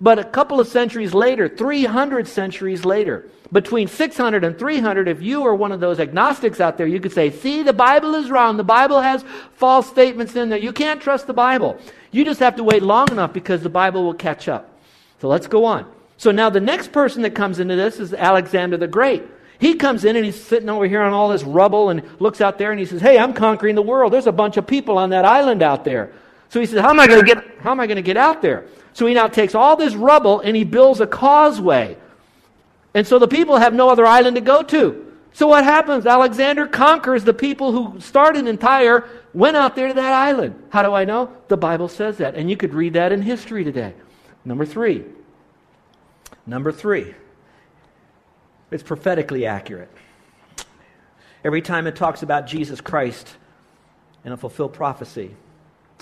But 0.00 0.18
a 0.18 0.24
couple 0.24 0.58
of 0.58 0.66
centuries 0.66 1.14
later, 1.14 1.48
300 1.48 2.26
centuries 2.26 2.84
later, 2.84 3.30
between 3.52 3.86
600 3.86 4.42
and 4.42 4.58
300, 4.58 5.06
if 5.06 5.22
you 5.22 5.46
are 5.46 5.54
one 5.54 5.70
of 5.70 5.78
those 5.78 6.00
agnostics 6.00 6.60
out 6.60 6.78
there, 6.78 6.86
you 6.88 6.98
could 6.98 7.12
say, 7.12 7.30
see, 7.30 7.62
the 7.62 7.72
Bible 7.72 8.16
is 8.16 8.28
wrong. 8.28 8.56
The 8.56 8.64
Bible 8.64 9.00
has 9.00 9.24
false 9.54 9.88
statements 9.88 10.34
in 10.34 10.48
there. 10.48 10.58
You 10.58 10.72
can't 10.72 11.00
trust 11.00 11.28
the 11.28 11.32
Bible. 11.32 11.78
You 12.10 12.24
just 12.24 12.40
have 12.40 12.56
to 12.56 12.64
wait 12.64 12.82
long 12.82 13.08
enough 13.12 13.32
because 13.32 13.62
the 13.62 13.68
Bible 13.68 14.02
will 14.02 14.14
catch 14.14 14.48
up. 14.48 14.80
So 15.20 15.28
let's 15.28 15.46
go 15.46 15.64
on. 15.64 15.97
So 16.18 16.32
now 16.32 16.50
the 16.50 16.60
next 16.60 16.92
person 16.92 17.22
that 17.22 17.34
comes 17.34 17.60
into 17.60 17.76
this 17.76 17.98
is 17.98 18.12
Alexander 18.12 18.76
the 18.76 18.88
Great. 18.88 19.24
He 19.58 19.74
comes 19.74 20.04
in 20.04 20.16
and 20.16 20.24
he's 20.24 20.40
sitting 20.40 20.68
over 20.68 20.86
here 20.86 21.00
on 21.00 21.12
all 21.12 21.28
this 21.30 21.42
rubble 21.42 21.90
and 21.90 22.02
looks 22.20 22.40
out 22.40 22.58
there 22.58 22.70
and 22.70 22.78
he 22.78 22.86
says, 22.86 23.00
Hey, 23.00 23.18
I'm 23.18 23.32
conquering 23.32 23.74
the 23.74 23.82
world. 23.82 24.12
There's 24.12 24.26
a 24.26 24.32
bunch 24.32 24.56
of 24.56 24.66
people 24.66 24.98
on 24.98 25.10
that 25.10 25.24
island 25.24 25.62
out 25.62 25.84
there. 25.84 26.12
So 26.48 26.60
he 26.60 26.66
says, 26.66 26.80
How 26.80 26.90
am 26.90 27.00
I 27.00 27.06
going 27.06 27.24
to 27.24 27.34
get 27.34 27.44
how 27.60 27.70
am 27.70 27.80
I 27.80 27.86
going 27.86 27.96
to 27.96 28.02
get 28.02 28.16
out 28.16 28.42
there? 28.42 28.66
So 28.92 29.06
he 29.06 29.14
now 29.14 29.28
takes 29.28 29.54
all 29.54 29.76
this 29.76 29.94
rubble 29.94 30.40
and 30.40 30.56
he 30.56 30.64
builds 30.64 31.00
a 31.00 31.06
causeway. 31.06 31.96
And 32.94 33.06
so 33.06 33.18
the 33.18 33.28
people 33.28 33.56
have 33.56 33.74
no 33.74 33.88
other 33.88 34.06
island 34.06 34.36
to 34.36 34.40
go 34.40 34.62
to. 34.62 35.04
So 35.32 35.46
what 35.46 35.62
happens? 35.62 36.04
Alexander 36.06 36.66
conquers 36.66 37.22
the 37.22 37.34
people 37.34 37.70
who 37.70 38.00
started 38.00 38.48
in 38.48 38.58
Tyre, 38.58 39.08
went 39.34 39.56
out 39.56 39.76
there 39.76 39.88
to 39.88 39.94
that 39.94 40.12
island. 40.12 40.60
How 40.70 40.82
do 40.82 40.92
I 40.94 41.04
know? 41.04 41.32
The 41.46 41.56
Bible 41.56 41.88
says 41.88 42.16
that. 42.18 42.34
And 42.34 42.50
you 42.50 42.56
could 42.56 42.74
read 42.74 42.94
that 42.94 43.12
in 43.12 43.22
history 43.22 43.62
today. 43.62 43.94
Number 44.44 44.66
three. 44.66 45.04
Number 46.48 46.72
three. 46.72 47.14
It's 48.70 48.82
prophetically 48.82 49.44
accurate. 49.44 49.90
Every 51.44 51.60
time 51.60 51.86
it 51.86 51.94
talks 51.94 52.22
about 52.22 52.46
Jesus 52.46 52.80
Christ 52.80 53.36
in 54.24 54.32
a 54.32 54.36
fulfilled 54.36 54.72
prophecy, 54.72 55.36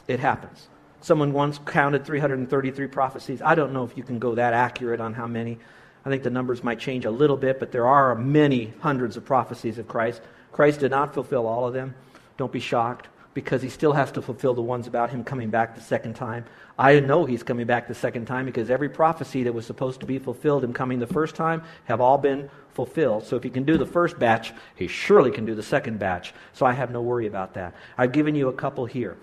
it 0.06 0.20
happens. 0.20 0.68
Someone 1.00 1.32
once 1.32 1.58
counted 1.66 2.04
333 2.04 2.86
prophecies. 2.86 3.42
I 3.42 3.56
don't 3.56 3.72
know 3.72 3.84
if 3.84 3.96
you 3.96 4.04
can 4.04 4.20
go 4.20 4.36
that 4.36 4.52
accurate 4.52 5.00
on 5.00 5.14
how 5.14 5.26
many. 5.26 5.58
I 6.04 6.10
think 6.10 6.22
the 6.22 6.30
numbers 6.30 6.62
might 6.62 6.78
change 6.78 7.04
a 7.04 7.10
little 7.10 7.36
bit, 7.36 7.58
but 7.58 7.72
there 7.72 7.86
are 7.86 8.14
many 8.14 8.72
hundreds 8.80 9.16
of 9.16 9.24
prophecies 9.24 9.78
of 9.78 9.88
Christ. 9.88 10.22
Christ 10.52 10.78
did 10.78 10.92
not 10.92 11.12
fulfill 11.12 11.48
all 11.48 11.66
of 11.66 11.74
them. 11.74 11.94
Don't 12.36 12.52
be 12.52 12.60
shocked 12.60 13.08
because 13.36 13.60
he 13.60 13.68
still 13.68 13.92
has 13.92 14.10
to 14.10 14.22
fulfill 14.22 14.54
the 14.54 14.62
ones 14.62 14.86
about 14.86 15.10
him 15.10 15.22
coming 15.22 15.50
back 15.50 15.74
the 15.74 15.80
second 15.82 16.14
time. 16.14 16.42
I 16.78 17.00
know 17.00 17.26
he's 17.26 17.42
coming 17.42 17.66
back 17.66 17.86
the 17.86 17.94
second 17.94 18.24
time 18.24 18.46
because 18.46 18.70
every 18.70 18.88
prophecy 18.88 19.42
that 19.42 19.52
was 19.52 19.66
supposed 19.66 20.00
to 20.00 20.06
be 20.06 20.18
fulfilled 20.18 20.64
him 20.64 20.72
coming 20.72 21.00
the 21.00 21.06
first 21.06 21.34
time 21.34 21.62
have 21.84 22.00
all 22.00 22.16
been 22.16 22.48
fulfilled. 22.72 23.26
So 23.26 23.36
if 23.36 23.42
he 23.42 23.50
can 23.50 23.64
do 23.64 23.76
the 23.76 23.84
first 23.84 24.18
batch, 24.18 24.54
he 24.74 24.88
surely 24.88 25.30
can 25.30 25.44
do 25.44 25.54
the 25.54 25.62
second 25.62 25.98
batch. 25.98 26.32
So 26.54 26.64
I 26.64 26.72
have 26.72 26.90
no 26.90 27.02
worry 27.02 27.26
about 27.26 27.52
that. 27.54 27.74
I've 27.98 28.12
given 28.12 28.34
you 28.34 28.48
a 28.48 28.54
couple 28.54 28.86
here. 28.86 29.18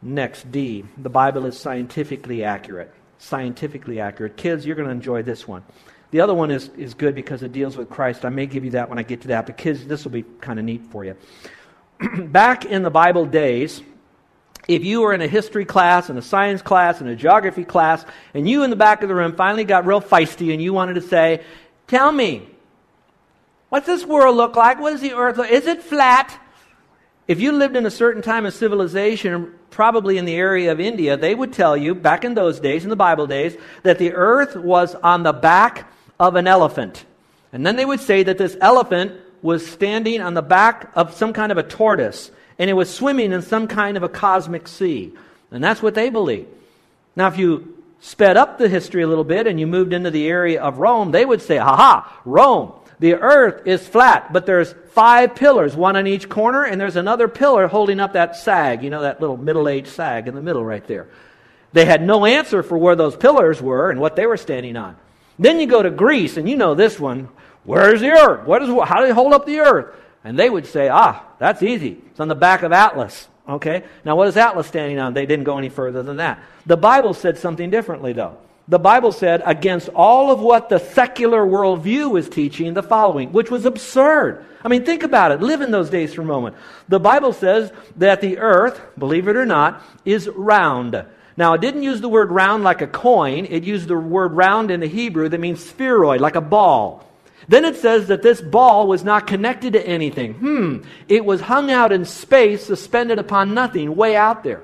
Next, 0.00 0.50
D. 0.50 0.86
The 0.96 1.10
Bible 1.10 1.44
is 1.44 1.60
scientifically 1.60 2.44
accurate. 2.44 2.94
Scientifically 3.18 4.00
accurate. 4.00 4.38
Kids, 4.38 4.64
you're 4.64 4.76
going 4.76 4.88
to 4.88 4.92
enjoy 4.92 5.22
this 5.22 5.46
one. 5.46 5.62
The 6.10 6.22
other 6.22 6.32
one 6.32 6.50
is, 6.50 6.70
is 6.70 6.94
good 6.94 7.14
because 7.14 7.42
it 7.42 7.52
deals 7.52 7.76
with 7.76 7.90
Christ. 7.90 8.24
I 8.24 8.30
may 8.30 8.46
give 8.46 8.64
you 8.64 8.70
that 8.70 8.88
when 8.88 8.98
I 8.98 9.02
get 9.02 9.20
to 9.22 9.28
that, 9.28 9.44
but 9.44 9.58
kids, 9.58 9.86
this 9.86 10.04
will 10.04 10.12
be 10.12 10.24
kind 10.40 10.58
of 10.58 10.64
neat 10.64 10.86
for 10.86 11.04
you. 11.04 11.14
Back 12.18 12.64
in 12.64 12.82
the 12.82 12.90
Bible 12.90 13.26
days, 13.26 13.82
if 14.68 14.84
you 14.84 15.00
were 15.00 15.14
in 15.14 15.20
a 15.20 15.26
history 15.26 15.64
class 15.64 16.10
and 16.10 16.18
a 16.18 16.22
science 16.22 16.62
class 16.62 17.00
and 17.00 17.08
a 17.08 17.16
geography 17.16 17.64
class, 17.64 18.04
and 18.34 18.48
you 18.48 18.62
in 18.62 18.70
the 18.70 18.76
back 18.76 19.02
of 19.02 19.08
the 19.08 19.14
room 19.14 19.34
finally 19.34 19.64
got 19.64 19.86
real 19.86 20.00
feisty 20.00 20.52
and 20.52 20.62
you 20.62 20.72
wanted 20.72 20.94
to 20.94 21.00
say, 21.00 21.42
Tell 21.86 22.12
me, 22.12 22.46
what's 23.70 23.86
this 23.86 24.04
world 24.04 24.36
look 24.36 24.54
like? 24.54 24.78
What 24.78 24.90
does 24.90 25.00
the 25.00 25.14
earth 25.14 25.38
look 25.38 25.50
Is 25.50 25.66
it 25.66 25.82
flat? 25.82 26.38
If 27.26 27.40
you 27.40 27.52
lived 27.52 27.76
in 27.76 27.84
a 27.84 27.90
certain 27.90 28.22
time 28.22 28.46
of 28.46 28.54
civilization, 28.54 29.54
probably 29.70 30.18
in 30.18 30.24
the 30.24 30.34
area 30.34 30.70
of 30.70 30.80
India, 30.80 31.16
they 31.16 31.34
would 31.34 31.52
tell 31.52 31.76
you, 31.76 31.94
back 31.94 32.24
in 32.24 32.34
those 32.34 32.60
days, 32.60 32.84
in 32.84 32.90
the 32.90 32.96
Bible 32.96 33.26
days, 33.26 33.56
that 33.82 33.98
the 33.98 34.12
earth 34.12 34.56
was 34.56 34.94
on 34.94 35.24
the 35.24 35.32
back 35.32 35.92
of 36.18 36.36
an 36.36 36.46
elephant. 36.46 37.04
And 37.52 37.66
then 37.66 37.76
they 37.76 37.84
would 37.84 38.00
say 38.00 38.22
that 38.22 38.38
this 38.38 38.56
elephant 38.60 39.12
was 39.42 39.66
standing 39.66 40.20
on 40.20 40.34
the 40.34 40.42
back 40.42 40.90
of 40.94 41.14
some 41.14 41.32
kind 41.32 41.52
of 41.52 41.58
a 41.58 41.62
tortoise, 41.62 42.30
and 42.58 42.68
it 42.68 42.74
was 42.74 42.92
swimming 42.92 43.32
in 43.32 43.42
some 43.42 43.68
kind 43.68 43.96
of 43.96 44.02
a 44.02 44.08
cosmic 44.08 44.68
sea. 44.68 45.12
And 45.50 45.62
that's 45.62 45.82
what 45.82 45.94
they 45.94 46.10
believe. 46.10 46.46
Now, 47.16 47.28
if 47.28 47.38
you 47.38 47.82
sped 48.00 48.36
up 48.36 48.58
the 48.58 48.68
history 48.68 49.02
a 49.02 49.08
little 49.08 49.24
bit 49.24 49.46
and 49.46 49.58
you 49.58 49.66
moved 49.66 49.92
into 49.92 50.10
the 50.10 50.28
area 50.28 50.62
of 50.62 50.78
Rome, 50.78 51.10
they 51.10 51.24
would 51.24 51.42
say, 51.42 51.56
ha 51.56 51.76
ha, 51.76 52.20
Rome, 52.24 52.72
the 53.00 53.14
earth 53.14 53.66
is 53.66 53.86
flat, 53.86 54.32
but 54.32 54.46
there's 54.46 54.74
five 54.90 55.34
pillars, 55.36 55.76
one 55.76 55.96
on 55.96 56.06
each 56.06 56.28
corner, 56.28 56.64
and 56.64 56.80
there's 56.80 56.96
another 56.96 57.28
pillar 57.28 57.68
holding 57.68 58.00
up 58.00 58.14
that 58.14 58.36
sag, 58.36 58.82
you 58.82 58.90
know, 58.90 59.02
that 59.02 59.20
little 59.20 59.36
middle 59.36 59.68
aged 59.68 59.88
sag 59.88 60.26
in 60.26 60.34
the 60.34 60.42
middle 60.42 60.64
right 60.64 60.86
there. 60.86 61.08
They 61.72 61.84
had 61.84 62.02
no 62.02 62.24
answer 62.24 62.62
for 62.62 62.76
where 62.76 62.96
those 62.96 63.14
pillars 63.14 63.62
were 63.62 63.90
and 63.90 64.00
what 64.00 64.16
they 64.16 64.26
were 64.26 64.36
standing 64.36 64.76
on. 64.76 64.96
Then 65.38 65.60
you 65.60 65.66
go 65.66 65.82
to 65.82 65.90
Greece, 65.90 66.36
and 66.36 66.48
you 66.48 66.56
know 66.56 66.74
this 66.74 66.98
one. 66.98 67.28
Where 67.68 67.94
is 67.94 68.00
the 68.00 68.10
earth? 68.10 68.46
What 68.46 68.62
is, 68.62 68.68
how 68.68 69.00
do 69.00 69.06
they 69.06 69.12
hold 69.12 69.32
up 69.32 69.46
the 69.46 69.60
earth? 69.60 69.94
And 70.24 70.38
they 70.38 70.48
would 70.48 70.66
say, 70.66 70.88
ah, 70.88 71.24
that's 71.38 71.62
easy. 71.62 71.98
It's 72.10 72.20
on 72.20 72.28
the 72.28 72.34
back 72.34 72.62
of 72.62 72.72
Atlas. 72.72 73.28
Okay? 73.48 73.84
Now, 74.04 74.16
what 74.16 74.28
is 74.28 74.36
Atlas 74.36 74.66
standing 74.66 74.98
on? 74.98 75.14
They 75.14 75.26
didn't 75.26 75.44
go 75.44 75.58
any 75.58 75.68
further 75.68 76.02
than 76.02 76.16
that. 76.16 76.42
The 76.66 76.76
Bible 76.76 77.14
said 77.14 77.38
something 77.38 77.70
differently, 77.70 78.12
though 78.12 78.38
the 78.68 78.78
Bible 78.78 79.12
said, 79.12 79.42
against 79.46 79.88
all 79.88 80.30
of 80.30 80.40
what 80.40 80.68
the 80.68 80.78
secular 80.78 81.44
worldview 81.44 82.10
was 82.10 82.28
teaching, 82.28 82.74
the 82.74 82.82
following, 82.82 83.32
which 83.32 83.50
was 83.50 83.64
absurd. 83.64 84.44
I 84.62 84.68
mean, 84.68 84.84
think 84.84 85.02
about 85.02 85.32
it. 85.32 85.40
Live 85.40 85.62
in 85.62 85.70
those 85.70 85.88
days 85.88 86.12
for 86.12 86.20
a 86.20 86.26
moment. 86.26 86.54
The 86.86 87.00
Bible 87.00 87.32
says 87.32 87.72
that 87.96 88.20
the 88.20 88.38
earth, 88.38 88.78
believe 88.98 89.26
it 89.26 89.36
or 89.36 89.46
not, 89.46 89.82
is 90.04 90.28
round. 90.28 91.02
Now, 91.36 91.54
it 91.54 91.62
didn't 91.62 91.82
use 91.82 92.02
the 92.02 92.10
word 92.10 92.30
round 92.30 92.62
like 92.62 92.82
a 92.82 92.86
coin, 92.86 93.46
it 93.46 93.64
used 93.64 93.88
the 93.88 93.96
word 93.96 94.32
round 94.32 94.70
in 94.70 94.80
the 94.80 94.86
Hebrew 94.86 95.30
that 95.30 95.40
means 95.40 95.64
spheroid, 95.64 96.20
like 96.20 96.36
a 96.36 96.42
ball. 96.42 97.07
Then 97.48 97.64
it 97.64 97.76
says 97.76 98.08
that 98.08 98.22
this 98.22 98.40
ball 98.40 98.86
was 98.86 99.02
not 99.02 99.26
connected 99.26 99.72
to 99.72 99.86
anything. 99.86 100.34
Hmm. 100.34 100.76
It 101.08 101.24
was 101.24 101.40
hung 101.40 101.70
out 101.70 101.92
in 101.92 102.04
space, 102.04 102.66
suspended 102.66 103.18
upon 103.18 103.54
nothing, 103.54 103.96
way 103.96 104.16
out 104.16 104.44
there. 104.44 104.62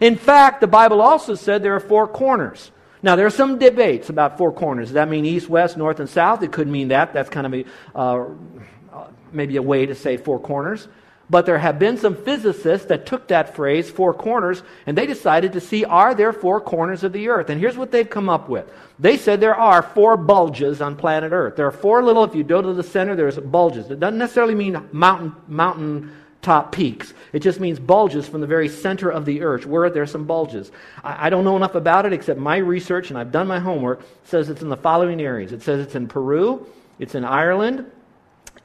In 0.00 0.16
fact, 0.16 0.60
the 0.60 0.66
Bible 0.66 1.00
also 1.00 1.34
said 1.34 1.62
there 1.62 1.74
are 1.74 1.80
four 1.80 2.06
corners. 2.06 2.70
Now, 3.02 3.16
there 3.16 3.26
are 3.26 3.30
some 3.30 3.58
debates 3.58 4.10
about 4.10 4.36
four 4.36 4.52
corners. 4.52 4.88
Does 4.88 4.94
that 4.94 5.08
mean 5.08 5.24
east, 5.24 5.48
west, 5.48 5.76
north, 5.76 6.00
and 6.00 6.08
south? 6.08 6.42
It 6.42 6.52
could 6.52 6.68
mean 6.68 6.88
that. 6.88 7.14
That's 7.14 7.30
kind 7.30 7.46
of 7.46 7.54
a, 7.54 7.64
uh, 7.94 9.06
maybe 9.32 9.56
a 9.56 9.62
way 9.62 9.86
to 9.86 9.94
say 9.94 10.16
four 10.16 10.38
corners. 10.38 10.88
But 11.28 11.44
there 11.44 11.58
have 11.58 11.78
been 11.78 11.96
some 11.96 12.14
physicists 12.14 12.86
that 12.86 13.04
took 13.04 13.28
that 13.28 13.56
phrase, 13.56 13.90
four 13.90 14.14
corners, 14.14 14.62
and 14.86 14.96
they 14.96 15.06
decided 15.06 15.54
to 15.54 15.60
see 15.60 15.84
are 15.84 16.14
there 16.14 16.32
four 16.32 16.60
corners 16.60 17.02
of 17.02 17.12
the 17.12 17.28
earth? 17.28 17.50
And 17.50 17.60
here's 17.60 17.76
what 17.76 17.90
they've 17.90 18.08
come 18.08 18.28
up 18.28 18.48
with. 18.48 18.70
They 18.98 19.16
said 19.16 19.40
there 19.40 19.56
are 19.56 19.82
four 19.82 20.16
bulges 20.16 20.80
on 20.80 20.96
planet 20.96 21.32
Earth. 21.32 21.56
There 21.56 21.66
are 21.66 21.72
four 21.72 22.02
little, 22.02 22.22
if 22.24 22.34
you 22.34 22.44
go 22.44 22.62
to 22.62 22.72
the 22.72 22.82
center, 22.82 23.16
there's 23.16 23.38
bulges. 23.38 23.90
It 23.90 23.98
doesn't 23.98 24.18
necessarily 24.18 24.54
mean 24.54 24.88
mountain, 24.92 25.34
mountain 25.48 26.12
top 26.42 26.70
peaks. 26.70 27.12
It 27.32 27.40
just 27.40 27.58
means 27.58 27.80
bulges 27.80 28.28
from 28.28 28.40
the 28.40 28.46
very 28.46 28.68
center 28.68 29.10
of 29.10 29.24
the 29.24 29.42
earth. 29.42 29.66
Where 29.66 29.90
there 29.90 30.04
are 30.04 30.06
some 30.06 30.26
bulges. 30.26 30.70
I, 31.02 31.26
I, 31.26 31.30
don't 31.30 31.44
know 31.44 31.56
enough 31.56 31.74
about 31.74 32.06
it 32.06 32.12
except 32.12 32.38
my 32.38 32.58
research, 32.58 33.10
and 33.10 33.18
I've 33.18 33.32
done 33.32 33.48
my 33.48 33.58
homework, 33.58 34.02
says 34.24 34.48
it's 34.48 34.62
in 34.62 34.68
the 34.68 34.76
following 34.76 35.20
areas. 35.20 35.52
It 35.52 35.62
says 35.62 35.80
it's 35.80 35.96
in 35.96 36.06
Peru, 36.06 36.64
it's 37.00 37.16
in 37.16 37.24
Ireland, 37.24 37.90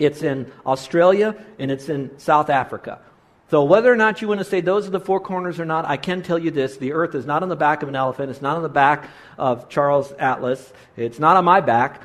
it's 0.02 0.24
in 0.24 0.52
Australia, 0.66 1.36
and 1.60 1.70
it's 1.70 1.88
in 1.90 2.18
South 2.18 2.50
Africa. 2.50 3.00
So, 3.52 3.64
whether 3.64 3.92
or 3.92 3.98
not 3.98 4.22
you 4.22 4.28
want 4.28 4.40
to 4.40 4.46
say 4.46 4.62
those 4.62 4.88
are 4.88 4.92
the 4.92 5.00
four 5.00 5.20
corners 5.20 5.60
or 5.60 5.66
not, 5.66 5.86
I 5.86 5.98
can 5.98 6.24
tell 6.24 6.40
you 6.40 6.52
this 6.52 6.78
the 6.78 6.94
earth 6.94 7.16
is 7.16 7.26
not 7.26 7.44
on 7.44 7.50
the 7.50 7.56
back 7.56 7.84
of 7.84 7.90
an 7.90 7.96
elephant. 7.96 8.32
It's 8.32 8.42
not 8.42 8.56
on 8.56 8.64
the 8.64 8.70
back 8.70 9.10
of 9.38 9.70
Charles 9.70 10.12
Atlas. 10.14 10.72
It's 10.96 11.20
not 11.20 11.36
on 11.36 11.46
my 11.46 11.62
back. 11.62 12.02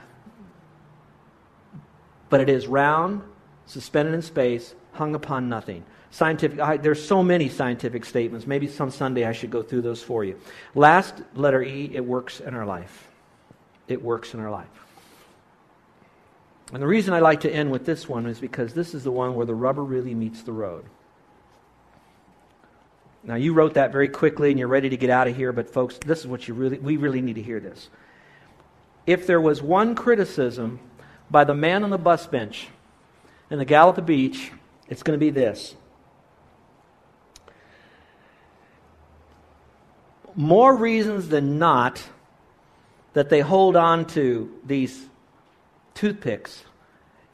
But 2.28 2.40
it 2.40 2.48
is 2.48 2.66
round, 2.66 3.22
suspended 3.66 4.12
in 4.12 4.22
space, 4.22 4.74
hung 4.92 5.14
upon 5.14 5.48
nothing. 5.48 5.84
Scientific, 6.10 6.58
I, 6.58 6.78
there's 6.78 7.04
so 7.04 7.22
many 7.22 7.48
scientific 7.48 8.04
statements. 8.04 8.46
Maybe 8.46 8.66
some 8.66 8.90
Sunday 8.90 9.24
I 9.24 9.32
should 9.32 9.50
go 9.50 9.62
through 9.62 9.82
those 9.82 10.02
for 10.02 10.24
you. 10.24 10.40
Last 10.74 11.14
letter 11.34 11.62
E, 11.62 11.90
it 11.94 12.04
works 12.04 12.40
in 12.40 12.54
our 12.54 12.66
life. 12.66 13.08
It 13.86 14.02
works 14.02 14.34
in 14.34 14.40
our 14.40 14.50
life. 14.50 14.85
And 16.72 16.82
the 16.82 16.86
reason 16.86 17.14
I 17.14 17.20
like 17.20 17.40
to 17.40 17.50
end 17.50 17.70
with 17.70 17.86
this 17.86 18.08
one 18.08 18.26
is 18.26 18.40
because 18.40 18.74
this 18.74 18.94
is 18.94 19.04
the 19.04 19.12
one 19.12 19.34
where 19.34 19.46
the 19.46 19.54
rubber 19.54 19.84
really 19.84 20.14
meets 20.14 20.42
the 20.42 20.52
road. 20.52 20.84
Now 23.22 23.36
you 23.36 23.52
wrote 23.52 23.74
that 23.74 23.92
very 23.92 24.08
quickly 24.08 24.50
and 24.50 24.58
you're 24.58 24.68
ready 24.68 24.88
to 24.88 24.96
get 24.96 25.10
out 25.10 25.28
of 25.28 25.36
here, 25.36 25.52
but 25.52 25.72
folks, 25.72 25.98
this 25.98 26.20
is 26.20 26.26
what 26.26 26.46
you 26.46 26.54
really 26.54 26.78
we 26.78 26.96
really 26.96 27.20
need 27.20 27.34
to 27.34 27.42
hear 27.42 27.60
this. 27.60 27.88
If 29.06 29.26
there 29.26 29.40
was 29.40 29.62
one 29.62 29.94
criticism 29.94 30.80
by 31.30 31.44
the 31.44 31.54
man 31.54 31.84
on 31.84 31.90
the 31.90 31.98
bus 31.98 32.26
bench 32.26 32.68
in 33.50 33.58
the 33.58 33.64
gal 33.64 33.88
at 33.88 33.96
the 33.96 34.02
Beach 34.02 34.50
it's 34.88 35.02
going 35.02 35.18
to 35.18 35.24
be 35.24 35.30
this. 35.30 35.74
More 40.34 40.76
reasons 40.76 41.28
than 41.28 41.58
not 41.58 42.02
that 43.14 43.30
they 43.30 43.40
hold 43.40 43.74
on 43.74 44.04
to 44.08 44.52
these 44.64 45.06
toothpicks 45.96 46.62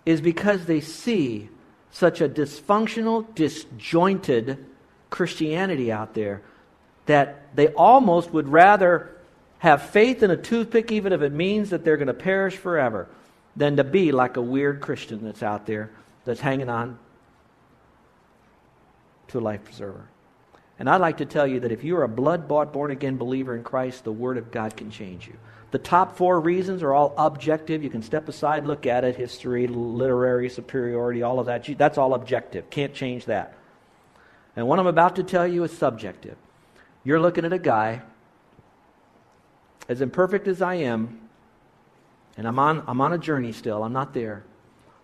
is 0.07 0.23
because 0.23 0.65
they 0.65 0.81
see 0.81 1.51
such 1.91 2.23
a 2.23 2.29
dysfunctional, 2.29 3.27
disjointed 3.35 4.65
Christianity 5.11 5.93
out 5.93 6.15
there 6.15 6.41
that 7.05 7.55
they 7.55 7.69
almost 7.69 8.31
would 8.31 8.49
rather 8.49 9.11
have 9.59 9.83
faith 9.83 10.23
in 10.23 10.31
a 10.31 10.37
toothpick, 10.37 10.91
even 10.91 11.13
if 11.13 11.21
it 11.21 11.33
means 11.33 11.71
that 11.71 11.85
they're 11.85 11.97
going 11.99 12.07
to 12.07 12.15
perish 12.15 12.57
forever, 12.57 13.09
than 13.55 13.77
to 13.77 13.85
be 13.85 14.11
like 14.11 14.37
a 14.37 14.43
weird 14.43 14.81
Christian 14.81 15.23
that's 15.23 15.43
out 15.43 15.67
there 15.67 15.91
that's 16.25 16.41
hanging 16.41 16.71
on 16.71 16.99
to 19.29 19.39
a 19.39 19.41
life 19.41 19.63
preserver. 19.65 20.09
And 20.83 20.91
I'd 20.91 21.01
like 21.01 21.19
to 21.19 21.25
tell 21.25 21.47
you 21.47 21.61
that 21.61 21.71
if 21.71 21.85
you're 21.85 22.03
a 22.03 22.09
blood 22.09 22.49
bought, 22.49 22.73
born 22.73 22.91
again 22.91 23.17
believer 23.17 23.55
in 23.55 23.63
Christ, 23.63 24.03
the 24.03 24.11
Word 24.11 24.37
of 24.37 24.51
God 24.51 24.77
can 24.77 24.91
change 24.91 25.29
you. 25.29 25.35
The 25.71 25.79
top 25.79 26.17
four 26.17 26.41
reasons 26.41 26.83
are 26.83 26.93
all 26.93 27.15
objective. 27.17 27.85
You 27.85 27.89
can 27.89 28.03
step 28.03 28.29
aside, 28.29 28.67
look 28.67 28.85
at 28.85 29.05
it 29.05 29.15
history, 29.15 29.69
literary 29.69 30.49
superiority, 30.49 31.23
all 31.23 31.39
of 31.39 31.47
that. 31.47 31.69
That's 31.79 31.99
all 31.99 32.15
objective. 32.15 32.69
Can't 32.69 32.93
change 32.93 33.27
that. 33.27 33.55
And 34.57 34.67
what 34.67 34.81
I'm 34.81 34.89
about 34.89 35.15
to 35.15 35.23
tell 35.23 35.47
you 35.47 35.63
is 35.63 35.71
subjective. 35.71 36.37
You're 37.05 37.21
looking 37.21 37.45
at 37.45 37.53
a 37.53 37.61
guy, 37.61 38.03
as 39.89 40.01
imperfect 40.01 40.49
as 40.49 40.61
I 40.61 40.75
am, 40.75 41.29
and 42.37 42.45
I'm 42.45 42.59
on, 42.59 42.83
I'm 42.89 43.01
on 43.01 43.13
a 43.13 43.19
journey 43.19 43.53
still. 43.53 43.85
I'm 43.85 43.93
not 43.93 44.15
there. 44.15 44.43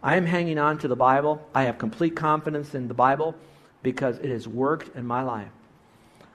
I 0.02 0.16
am 0.16 0.26
hanging 0.26 0.58
on 0.58 0.78
to 0.78 0.88
the 0.88 0.96
Bible. 0.96 1.40
I 1.54 1.62
have 1.62 1.78
complete 1.78 2.16
confidence 2.16 2.74
in 2.74 2.88
the 2.88 2.94
Bible 2.94 3.36
because 3.84 4.18
it 4.18 4.30
has 4.30 4.48
worked 4.48 4.96
in 4.96 5.06
my 5.06 5.22
life. 5.22 5.52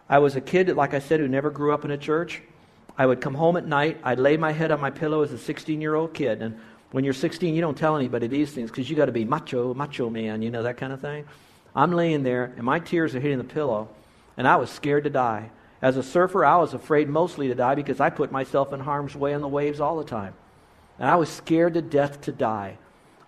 I 0.10 0.20
was 0.20 0.36
a 0.36 0.42
kid, 0.42 0.70
like 0.76 0.94
I 0.94 1.00
said, 1.00 1.20
who 1.20 1.28
never 1.28 1.50
grew 1.50 1.74
up 1.74 1.86
in 1.86 1.92
a 1.92 1.98
church. 1.98 2.42
I 2.98 3.06
would 3.06 3.22
come 3.22 3.34
home 3.34 3.58
at 3.58 3.66
night. 3.66 4.00
I'd 4.04 4.20
lay 4.20 4.38
my 4.38 4.52
head 4.52 4.72
on 4.72 4.80
my 4.80 4.92
pillow 4.92 5.24
as 5.24 5.32
a 5.32 5.38
16 5.38 5.82
year 5.82 5.96
old 5.96 6.14
kid. 6.14 6.42
And 6.42 6.60
when 6.92 7.04
you're 7.04 7.14
16, 7.14 7.56
you 7.56 7.62
don't 7.62 7.78
tell 7.78 7.96
anybody 7.96 8.28
these 8.28 8.52
things 8.52 8.70
because 8.70 8.90
you 8.90 8.96
got 8.96 9.06
to 9.06 9.12
be 9.12 9.26
macho, 9.26 9.74
macho 9.74 10.10
man, 10.10 10.42
you 10.42 10.52
know, 10.52 10.64
that 10.64 10.78
kind 10.78 10.94
of 10.94 11.02
thing. 11.02 11.26
I'm 11.76 11.92
laying 11.92 12.22
there, 12.22 12.54
and 12.56 12.64
my 12.64 12.80
tears 12.80 13.16
are 13.16 13.20
hitting 13.20 13.40
the 13.40 13.44
pillow, 13.44 13.90
and 14.38 14.48
I 14.48 14.58
was 14.58 14.70
scared 14.70 15.06
to 15.06 15.10
die. 15.10 15.50
As 15.82 15.98
a 15.98 16.04
surfer, 16.04 16.46
I 16.46 16.58
was 16.58 16.74
afraid 16.74 17.10
mostly 17.10 17.48
to 17.48 17.56
die 17.56 17.76
because 17.76 18.00
I 18.00 18.10
put 18.10 18.32
myself 18.32 18.72
in 18.74 18.80
harm's 18.80 19.16
way 19.16 19.34
on 19.34 19.42
the 19.42 19.48
waves 19.48 19.80
all 19.80 19.98
the 19.98 20.04
time. 20.04 20.36
And 21.00 21.10
I 21.10 21.16
was 21.16 21.30
scared 21.30 21.74
to 21.74 21.82
death 21.82 22.22
to 22.22 22.32
die. 22.32 22.78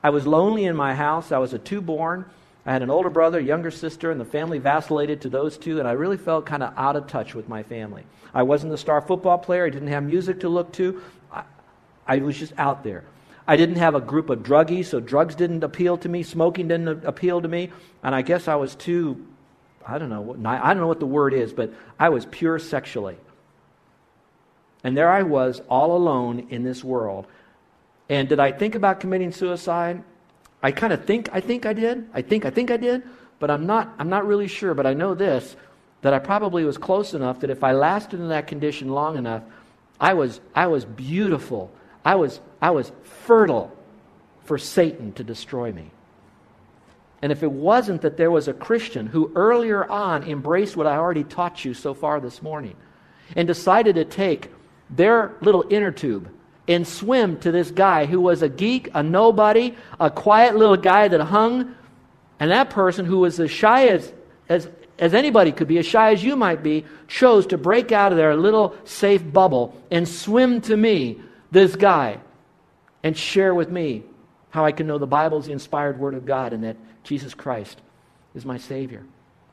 I 0.03 0.12
was 0.12 0.27
lonely 0.27 0.65
in 0.65 0.75
my 0.75 0.94
house. 0.94 1.32
I 1.32 1.39
was 1.39 1.53
a 1.53 1.60
two 1.60 1.82
born. 1.82 2.25
I 2.65 2.74
had 2.74 2.81
an 2.81 2.89
older 2.89 3.12
brother, 3.12 3.39
younger 3.39 3.69
sister, 3.69 4.10
and 4.10 4.19
the 4.19 4.25
family 4.25 4.57
vacillated 4.57 5.22
to 5.22 5.29
those 5.29 5.57
two, 5.57 5.77
and 5.79 5.88
I 5.88 5.91
really 5.91 6.17
felt 6.17 6.48
kind 6.48 6.63
of 6.63 6.74
out 6.75 6.95
of 6.95 7.05
touch 7.05 7.36
with 7.36 7.48
my 7.48 7.62
family. 7.62 8.03
I 8.34 8.43
wasn't 8.43 8.74
a 8.74 8.77
star 8.77 9.01
football 9.01 9.38
player. 9.38 9.65
I 9.65 9.69
didn't 9.69 9.89
have 9.89 10.03
music 10.03 10.39
to 10.39 10.50
look 10.50 10.72
to. 10.74 11.01
I, 11.31 11.43
I 12.07 12.17
was 12.17 12.38
just 12.38 12.53
out 12.57 12.84
there. 12.84 13.03
I 13.48 13.55
didn't 13.55 13.75
have 13.75 13.93
a 13.93 14.01
group 14.01 14.31
of 14.31 14.39
druggies, 14.39 14.86
so 14.86 15.00
drugs 15.00 15.36
didn't 15.36 15.63
appeal 15.63 15.98
to 16.00 16.10
me. 16.10 16.24
Smoking 16.24 16.67
didn't 16.67 17.05
appeal 17.05 17.41
to 17.41 17.48
me. 17.48 17.72
And 18.01 18.15
I 18.15 18.24
guess 18.24 18.48
I 18.48 18.55
was 18.55 18.74
too, 18.74 19.27
I 19.86 20.00
don't 20.00 20.10
know, 20.10 20.36
I 20.43 20.74
don't 20.74 20.81
know 20.81 20.88
what 20.88 21.00
the 21.00 21.05
word 21.05 21.36
is, 21.36 21.53
but 21.53 21.72
I 22.00 22.10
was 22.10 22.25
pure 22.25 22.57
sexually. 22.57 23.17
And 24.84 24.98
there 24.98 25.12
I 25.12 25.22
was, 25.22 25.62
all 25.69 25.95
alone 25.95 26.48
in 26.50 26.63
this 26.63 26.84
world. 26.84 27.27
And 28.10 28.27
did 28.27 28.39
I 28.39 28.51
think 28.51 28.74
about 28.74 29.00
committing 29.00 29.31
suicide? 29.31 30.03
I 30.65 30.72
kind 30.72 30.91
of 30.91 31.05
think 31.05 31.29
I 31.31 31.41
think 31.41 31.67
I 31.67 31.74
did. 31.74 32.10
I 32.12 32.24
think 32.24 32.43
I 32.43 32.50
think 32.50 32.72
I 32.72 32.77
did, 32.77 33.03
but 33.38 33.51
I'm 33.51 33.67
not 33.67 33.93
I'm 34.00 34.10
not 34.10 34.25
really 34.25 34.48
sure, 34.48 34.74
but 34.74 34.88
I 34.88 34.95
know 34.95 35.13
this 35.13 35.55
that 36.01 36.12
I 36.12 36.17
probably 36.17 36.65
was 36.65 36.75
close 36.79 37.13
enough 37.13 37.41
that 37.41 37.51
if 37.51 37.63
I 37.63 37.74
lasted 37.74 38.19
in 38.19 38.29
that 38.29 38.48
condition 38.48 38.89
long 38.89 39.15
enough, 39.15 39.43
I 40.00 40.15
was 40.15 40.41
I 40.55 40.65
was 40.65 40.84
beautiful. 40.84 41.72
I 42.03 42.15
was 42.15 42.39
I 42.63 42.72
was 42.72 42.91
fertile 43.03 43.72
for 44.45 44.57
Satan 44.57 45.13
to 45.13 45.24
destroy 45.24 45.72
me. 45.72 45.91
And 47.22 47.31
if 47.31 47.43
it 47.43 47.51
wasn't 47.51 48.01
that 48.01 48.17
there 48.17 48.31
was 48.31 48.48
a 48.48 48.53
Christian 48.53 49.05
who 49.05 49.31
earlier 49.36 49.88
on 49.88 50.24
embraced 50.24 50.75
what 50.75 50.88
I 50.88 50.98
already 50.98 51.25
taught 51.25 51.63
you 51.63 51.75
so 51.75 51.93
far 51.93 52.19
this 52.19 52.41
morning 52.41 52.75
and 53.36 53.48
decided 53.48 53.93
to 53.98 54.05
take 54.05 54.50
their 54.89 55.36
little 55.41 55.63
inner 55.69 55.91
tube 55.91 56.27
and 56.67 56.88
swim 56.88 57.38
to 57.39 57.51
this 57.51 57.72
guy 57.72 58.05
who 58.05 58.19
was 58.19 58.41
a 58.41 58.50
geek, 58.50 58.89
a 58.93 59.03
nobody, 59.03 59.75
a 60.00 60.10
quiet 60.10 60.55
little 60.55 60.77
guy 60.77 61.07
that 61.07 61.22
hung. 61.22 61.75
And 62.39 62.51
that 62.51 62.69
person 62.69 63.05
who 63.05 63.19
was 63.19 63.39
as 63.39 63.51
shy 63.51 63.88
as, 63.88 64.12
as, 64.50 64.69
as 64.98 65.13
anybody 65.13 65.51
could 65.51 65.67
be, 65.67 65.77
as 65.77 65.86
shy 65.86 66.12
as 66.12 66.24
you 66.24 66.36
might 66.36 66.63
be, 66.63 66.86
chose 67.07 67.48
to 67.48 67.57
break 67.57 67.91
out 67.91 68.12
of 68.12 68.17
their 68.17 68.36
little 68.36 68.75
safe 68.84 69.22
bubble 69.31 69.79
and 69.91 70.07
swim 70.07 70.62
to 70.62 70.75
me, 70.75 71.19
this 71.51 71.75
guy, 71.75 72.19
and 73.03 73.15
share 73.15 73.53
with 73.53 73.69
me 73.69 74.03
how 74.50 74.65
I 74.65 74.72
can 74.72 74.88
know 74.88 74.98
the 74.98 75.05
Bible 75.05 75.38
is 75.38 75.45
the 75.45 75.51
inspired 75.51 76.00
Word 76.00 76.15
of 76.15 76.25
God 76.25 76.53
and 76.53 76.63
that 76.63 76.77
Jesus 77.03 77.34
Christ 77.34 77.79
is 78.34 78.45
my 78.45 78.57
Savior. 78.57 79.03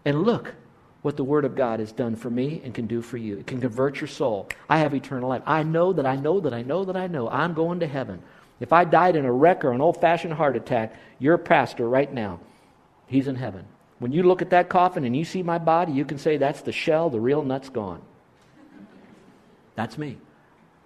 And 0.05 0.23
look 0.23 0.55
what 1.03 1.17
the 1.17 1.25
Word 1.25 1.45
of 1.45 1.57
God 1.57 1.81
has 1.81 1.93
done 1.93 2.17
for 2.17 2.31
me 2.31 2.61
and 2.65 2.73
can 2.75 2.87
do 2.87 3.03
for 3.03 3.17
you. 3.17 3.39
It 3.39 3.47
can 3.47 3.61
convert 3.61 4.01
your 4.01 4.09
soul. 4.09 4.49
I 4.69 4.79
have 4.79 4.95
eternal 4.95 5.29
life. 5.29 5.43
I 5.47 5.65
know 5.65 5.93
that 5.93 6.07
I 6.07 6.17
know 6.17 6.41
that 6.41 6.55
I 6.55 6.63
know 6.63 6.85
that 6.85 6.97
I 6.97 7.09
know 7.09 7.29
I'm 7.29 7.55
going 7.55 7.81
to 7.81 7.87
heaven. 7.87 8.23
If 8.61 8.73
I 8.73 8.85
died 8.85 9.17
in 9.17 9.25
a 9.25 9.33
wreck 9.33 9.65
or 9.65 9.73
an 9.73 9.81
old 9.81 10.01
fashioned 10.01 10.35
heart 10.35 10.57
attack, 10.57 10.95
your 11.19 11.37
pastor 11.37 11.89
right 11.89 12.13
now, 12.13 12.39
he's 13.09 13.27
in 13.27 13.35
heaven. 13.35 13.65
When 13.99 14.13
you 14.13 14.23
look 14.23 14.43
at 14.43 14.51
that 14.51 14.69
coffin 14.69 15.05
and 15.05 15.17
you 15.17 15.25
see 15.25 15.43
my 15.43 15.59
body, 15.59 15.93
you 15.93 16.05
can 16.05 16.19
say, 16.19 16.37
That's 16.37 16.61
the 16.63 16.73
shell, 16.73 17.11
the 17.11 17.21
real 17.21 17.43
nut's 17.43 17.69
gone. 17.69 18.03
That's 19.75 19.99
me. 19.99 20.19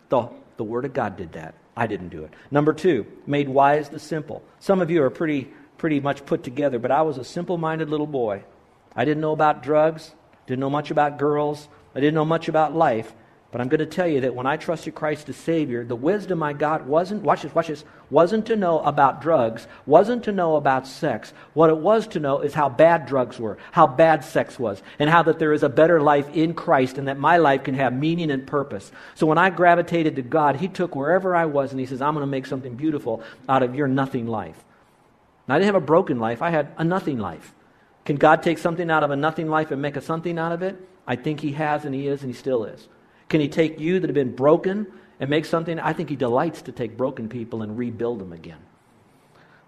The, 0.09 0.31
the 0.57 0.65
Word 0.65 0.87
of 0.87 0.95
God 0.95 1.17
did 1.17 1.33
that. 1.33 1.55
I 1.77 1.87
didn't 1.87 2.09
do 2.09 2.25
it. 2.25 2.33
Number 2.51 2.73
two, 2.73 3.07
made 3.27 3.49
wise 3.49 3.91
the 3.91 3.99
simple. 3.99 4.43
Some 4.61 4.81
of 4.81 4.91
you 4.91 5.03
are 5.03 5.11
pretty, 5.11 5.51
pretty 5.77 6.01
much 6.01 6.25
put 6.25 6.43
together, 6.43 6.79
but 6.79 6.91
I 6.91 7.03
was 7.03 7.19
a 7.19 7.25
simple 7.25 7.59
minded 7.59 7.91
little 7.91 8.07
boy. 8.07 8.45
I 8.97 9.05
didn't 9.05 9.21
know 9.21 9.33
about 9.33 9.63
drugs, 9.63 10.13
didn't 10.47 10.61
know 10.61 10.71
much 10.71 10.91
about 10.91 11.19
girls, 11.19 11.69
I 11.95 12.01
didn't 12.01 12.15
know 12.15 12.25
much 12.25 12.49
about 12.49 12.75
life. 12.75 13.13
But 13.53 13.61
I'm 13.61 13.69
going 13.69 13.79
to 13.79 13.87
tell 13.87 14.09
you 14.09 14.21
that 14.23 14.35
when 14.35 14.47
I 14.47 14.57
trusted 14.57 14.95
Christ 14.95 15.29
as 15.29 15.37
Savior, 15.37 15.85
the 15.85 15.97
wisdom 15.97 16.43
I 16.43 16.53
got 16.53 16.85
wasn't, 16.85 17.23
watch 17.23 17.43
this, 17.43 17.55
watch 17.55 17.69
this, 17.69 17.85
wasn't 18.11 18.45
to 18.47 18.57
know 18.57 18.81
about 18.81 19.23
drugs, 19.23 19.67
wasn't 19.87 20.25
to 20.25 20.33
know 20.33 20.57
about 20.57 20.87
sex. 20.87 21.33
What 21.55 21.71
it 21.71 21.79
was 21.79 22.07
to 22.09 22.21
know 22.21 22.41
is 22.41 22.55
how 22.55 22.69
bad 22.69 23.07
drugs 23.07 23.39
were, 23.39 23.57
how 23.73 23.87
bad 23.87 24.25
sex 24.25 24.59
was, 24.59 24.83
and 24.99 25.09
how 25.09 25.23
that 25.23 25.39
there 25.39 25.53
is 25.53 25.63
a 25.63 25.69
better 25.69 26.03
life 26.03 26.29
in 26.35 26.55
Christ 26.55 26.99
and 26.99 27.09
that 27.09 27.19
my 27.19 27.39
life 27.39 27.65
can 27.65 27.77
have 27.77 27.95
meaning 27.95 28.31
and 28.31 28.47
purpose. 28.47 28.91
So 29.15 29.27
when 29.27 29.39
I 29.39 29.49
gravitated 29.51 30.17
to 30.17 30.23
God, 30.23 30.57
He 30.57 30.69
took 30.69 30.97
wherever 30.97 31.35
I 31.35 31.47
was 31.47 31.71
and 31.71 31.81
He 31.81 31.87
says, 31.87 32.03
I'm 32.03 32.15
going 32.15 32.25
to 32.25 32.31
make 32.31 32.47
something 32.47 32.75
beautiful 32.75 33.23
out 33.49 33.63
of 33.63 33.75
your 33.75 33.89
nothing 33.89 34.27
life. 34.27 34.63
And 35.47 35.55
I 35.55 35.59
didn't 35.59 35.73
have 35.73 35.83
a 35.83 35.87
broken 35.87 36.19
life, 36.19 36.43
I 36.43 36.51
had 36.51 36.73
a 36.77 36.85
nothing 36.85 37.19
life. 37.19 37.55
Can 38.07 38.17
God 38.17 38.43
take 38.43 38.59
something 38.59 38.89
out 38.89 39.03
of 39.03 39.11
a 39.11 39.17
nothing 39.17 39.49
life 39.49 39.73
and 39.73 39.83
make 39.83 39.97
a 39.97 40.01
something 40.01 40.39
out 40.39 40.53
of 40.53 40.63
it? 40.63 40.77
I 41.09 41.17
think 41.17 41.41
He 41.41 41.53
has, 41.53 41.85
and 41.85 41.95
He 41.95 42.07
is, 42.07 42.23
and 42.23 42.31
He 42.31 42.39
still 42.39 42.65
is. 42.65 42.89
Can 43.29 43.41
He 43.41 43.49
take 43.49 43.81
you 43.81 43.99
that 43.99 44.09
have 44.09 44.15
been 44.15 44.35
broken 44.35 44.87
and 45.19 45.29
make 45.29 45.45
something? 45.45 45.81
I 45.81 45.93
think 45.93 46.09
He 46.09 46.17
delights 46.17 46.63
to 46.63 46.73
take 46.73 46.97
broken 46.97 47.29
people 47.29 47.63
and 47.63 47.77
rebuild 47.77 48.21
them 48.21 48.33
again. 48.33 48.61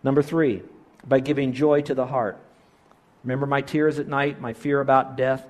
Number 0.04 0.23
three, 0.23 0.62
by 1.07 1.18
giving 1.18 1.52
joy 1.52 1.83
to 1.83 1.95
the 1.95 2.07
heart. 2.07 2.38
Remember 3.25 3.45
my 3.47 3.61
tears 3.61 3.99
at 3.99 4.07
night, 4.07 4.40
my 4.40 4.52
fear 4.52 4.80
about 4.80 5.16
death? 5.16 5.45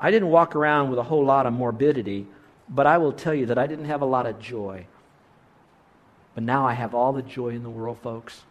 I 0.00 0.10
didn't 0.10 0.30
walk 0.30 0.56
around 0.56 0.90
with 0.90 0.98
a 0.98 1.04
whole 1.04 1.24
lot 1.24 1.46
of 1.46 1.52
morbidity, 1.52 2.26
but 2.68 2.88
I 2.88 2.98
will 2.98 3.12
tell 3.12 3.34
you 3.34 3.46
that 3.46 3.58
I 3.58 3.68
didn't 3.68 3.84
have 3.84 4.02
a 4.02 4.06
lot 4.06 4.26
of 4.26 4.40
joy. 4.40 4.86
But 6.34 6.42
now 6.42 6.66
I 6.66 6.72
have 6.72 6.92
all 6.92 7.12
the 7.12 7.22
joy 7.22 7.50
in 7.50 7.62
the 7.62 7.70
world, 7.70 7.98
folks. 8.02 8.42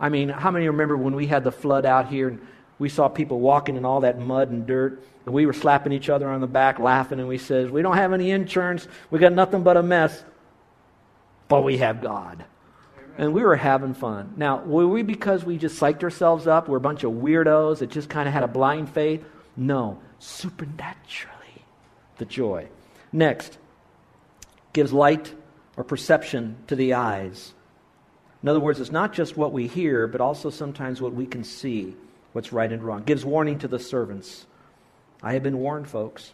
I 0.00 0.08
mean, 0.08 0.30
how 0.30 0.50
many 0.50 0.66
remember 0.66 0.96
when 0.96 1.14
we 1.14 1.26
had 1.26 1.44
the 1.44 1.52
flood 1.52 1.84
out 1.84 2.08
here 2.08 2.28
and 2.28 2.40
we 2.82 2.88
saw 2.88 3.06
people 3.06 3.38
walking 3.38 3.76
in 3.76 3.84
all 3.84 4.00
that 4.00 4.18
mud 4.18 4.50
and 4.50 4.66
dirt, 4.66 5.04
and 5.24 5.32
we 5.32 5.46
were 5.46 5.52
slapping 5.52 5.92
each 5.92 6.08
other 6.08 6.28
on 6.28 6.40
the 6.40 6.48
back, 6.48 6.80
laughing, 6.80 7.20
and 7.20 7.28
we 7.28 7.38
says, 7.38 7.70
"We 7.70 7.80
don't 7.80 7.96
have 7.96 8.12
any 8.12 8.32
insurance. 8.32 8.88
We 9.08 9.20
got 9.20 9.32
nothing 9.32 9.62
but 9.62 9.76
a 9.76 9.84
mess, 9.84 10.24
but 11.46 11.62
we 11.62 11.78
have 11.78 12.02
God." 12.02 12.44
And 13.16 13.32
we 13.32 13.44
were 13.44 13.54
having 13.54 13.94
fun. 13.94 14.34
Now, 14.36 14.64
were 14.64 14.88
we 14.88 15.02
because 15.02 15.44
we 15.44 15.58
just 15.58 15.80
psyched 15.80 16.02
ourselves 16.02 16.48
up? 16.48 16.68
We're 16.68 16.78
a 16.78 16.80
bunch 16.80 17.04
of 17.04 17.12
weirdos 17.12 17.78
that 17.78 17.90
just 17.90 18.08
kind 18.08 18.26
of 18.26 18.34
had 18.34 18.42
a 18.42 18.48
blind 18.48 18.88
faith? 18.88 19.24
No, 19.56 19.98
supernaturally, 20.18 21.64
the 22.18 22.24
joy. 22.24 22.66
Next, 23.12 23.58
gives 24.72 24.92
light 24.92 25.32
or 25.76 25.84
perception 25.84 26.56
to 26.66 26.74
the 26.74 26.94
eyes. 26.94 27.54
In 28.42 28.48
other 28.48 28.58
words, 28.58 28.80
it's 28.80 28.90
not 28.90 29.12
just 29.12 29.36
what 29.36 29.52
we 29.52 29.68
hear, 29.68 30.08
but 30.08 30.20
also 30.20 30.50
sometimes 30.50 31.00
what 31.00 31.14
we 31.14 31.26
can 31.26 31.44
see 31.44 31.94
what's 32.32 32.52
right 32.52 32.70
and 32.70 32.82
wrong. 32.82 33.02
Gives 33.04 33.24
warning 33.24 33.58
to 33.60 33.68
the 33.68 33.78
servants. 33.78 34.46
I 35.22 35.34
have 35.34 35.42
been 35.42 35.58
warned, 35.58 35.88
folks. 35.88 36.32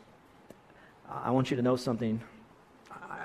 I 1.11 1.31
want 1.31 1.51
you 1.51 1.57
to 1.57 1.63
know 1.63 1.77
something. 1.77 2.21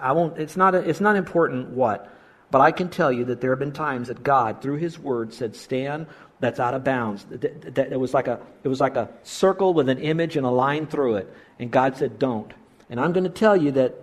I 0.01 0.11
won't, 0.11 0.37
it's, 0.37 0.57
not 0.57 0.75
a, 0.75 0.77
it's 0.79 1.01
not 1.01 1.15
important 1.15 1.69
what, 1.69 2.09
but 2.51 2.61
I 2.61 2.71
can 2.71 2.89
tell 2.89 3.11
you 3.11 3.25
that 3.25 3.41
there 3.41 3.51
have 3.51 3.59
been 3.59 3.71
times 3.71 4.09
that 4.09 4.23
God, 4.23 4.61
through 4.61 4.77
His 4.77 4.99
Word, 4.99 5.33
said, 5.33 5.55
Stan, 5.55 6.07
that's 6.39 6.59
out 6.59 6.73
of 6.73 6.83
bounds. 6.83 7.25
That, 7.25 7.75
that, 7.75 7.91
it, 7.93 7.99
was 7.99 8.13
like 8.13 8.27
a, 8.27 8.39
it 8.63 8.67
was 8.67 8.81
like 8.81 8.95
a 8.95 9.09
circle 9.23 9.73
with 9.73 9.89
an 9.89 9.99
image 9.99 10.35
and 10.35 10.45
a 10.45 10.49
line 10.49 10.87
through 10.87 11.15
it. 11.15 11.33
And 11.59 11.71
God 11.71 11.97
said, 11.97 12.19
Don't. 12.19 12.51
And 12.89 12.99
I'm 12.99 13.13
going 13.13 13.23
to 13.23 13.29
tell 13.29 13.55
you 13.55 13.71
that 13.71 13.95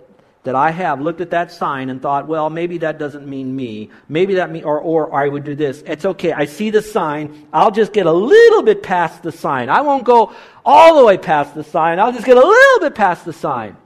that 0.43 0.55
I 0.55 0.71
have 0.71 1.01
looked 1.01 1.21
at 1.21 1.31
that 1.31 1.53
sign 1.53 1.91
and 1.91 2.01
thought, 2.01 2.27
well, 2.27 2.49
maybe 2.49 2.79
that 2.79 2.99
doesn't 2.99 3.27
mean 3.27 3.55
me. 3.55 3.91
Maybe 4.09 4.35
that 4.35 4.51
mean, 4.51 4.65
or, 4.65 4.81
or 4.81 5.15
I 5.15 5.29
would 5.29 5.45
do 5.45 5.55
this. 5.55 5.83
It's 5.87 6.05
okay. 6.05 6.33
I 6.33 6.47
see 6.47 6.71
the 6.71 6.81
sign. 6.81 7.47
I'll 7.53 7.71
just 7.71 7.93
get 7.93 8.07
a 8.07 8.13
little 8.13 8.63
bit 8.63 8.83
past 8.83 9.23
the 9.23 9.33
sign. 9.33 9.69
I 9.69 9.83
won't 9.83 10.05
go 10.05 10.33
all 10.65 10.99
the 10.99 11.05
way 11.05 11.19
past 11.19 11.55
the 11.55 11.65
sign. 11.65 11.99
I'll 11.99 12.13
just 12.13 12.25
get 12.25 12.39
a 12.39 12.47
little 12.47 12.81
bit 12.81 12.95
past 12.95 13.27
the 13.27 13.35
sign. 13.35 13.77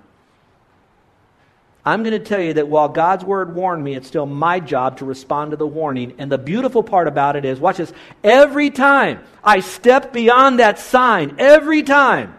I'm 1.85 2.03
going 2.03 2.12
to 2.12 2.25
tell 2.25 2.40
you 2.40 2.55
that 2.55 2.69
while 2.69 2.88
God's 2.88 3.25
word 3.25 3.55
warned 3.55 3.83
me, 3.83 3.95
it's 3.95 4.07
still 4.07 4.25
my 4.25 4.59
job 4.61 4.99
to 4.99 5.05
respond 5.05 5.51
to 5.51 5.57
the 5.57 5.67
warning. 5.67 6.14
And 6.19 6.31
the 6.31 6.38
beautiful 6.38 6.83
part 6.83 7.09
about 7.09 7.35
it 7.37 7.45
is, 7.45 7.59
watch 7.59 7.77
this, 7.77 7.93
every 8.23 8.71
time 8.71 9.23
I 9.43 9.61
step 9.61 10.12
beyond 10.12 10.61
that 10.61 10.79
sign, 10.79 11.35
every 11.38 11.83
time, 11.83 12.38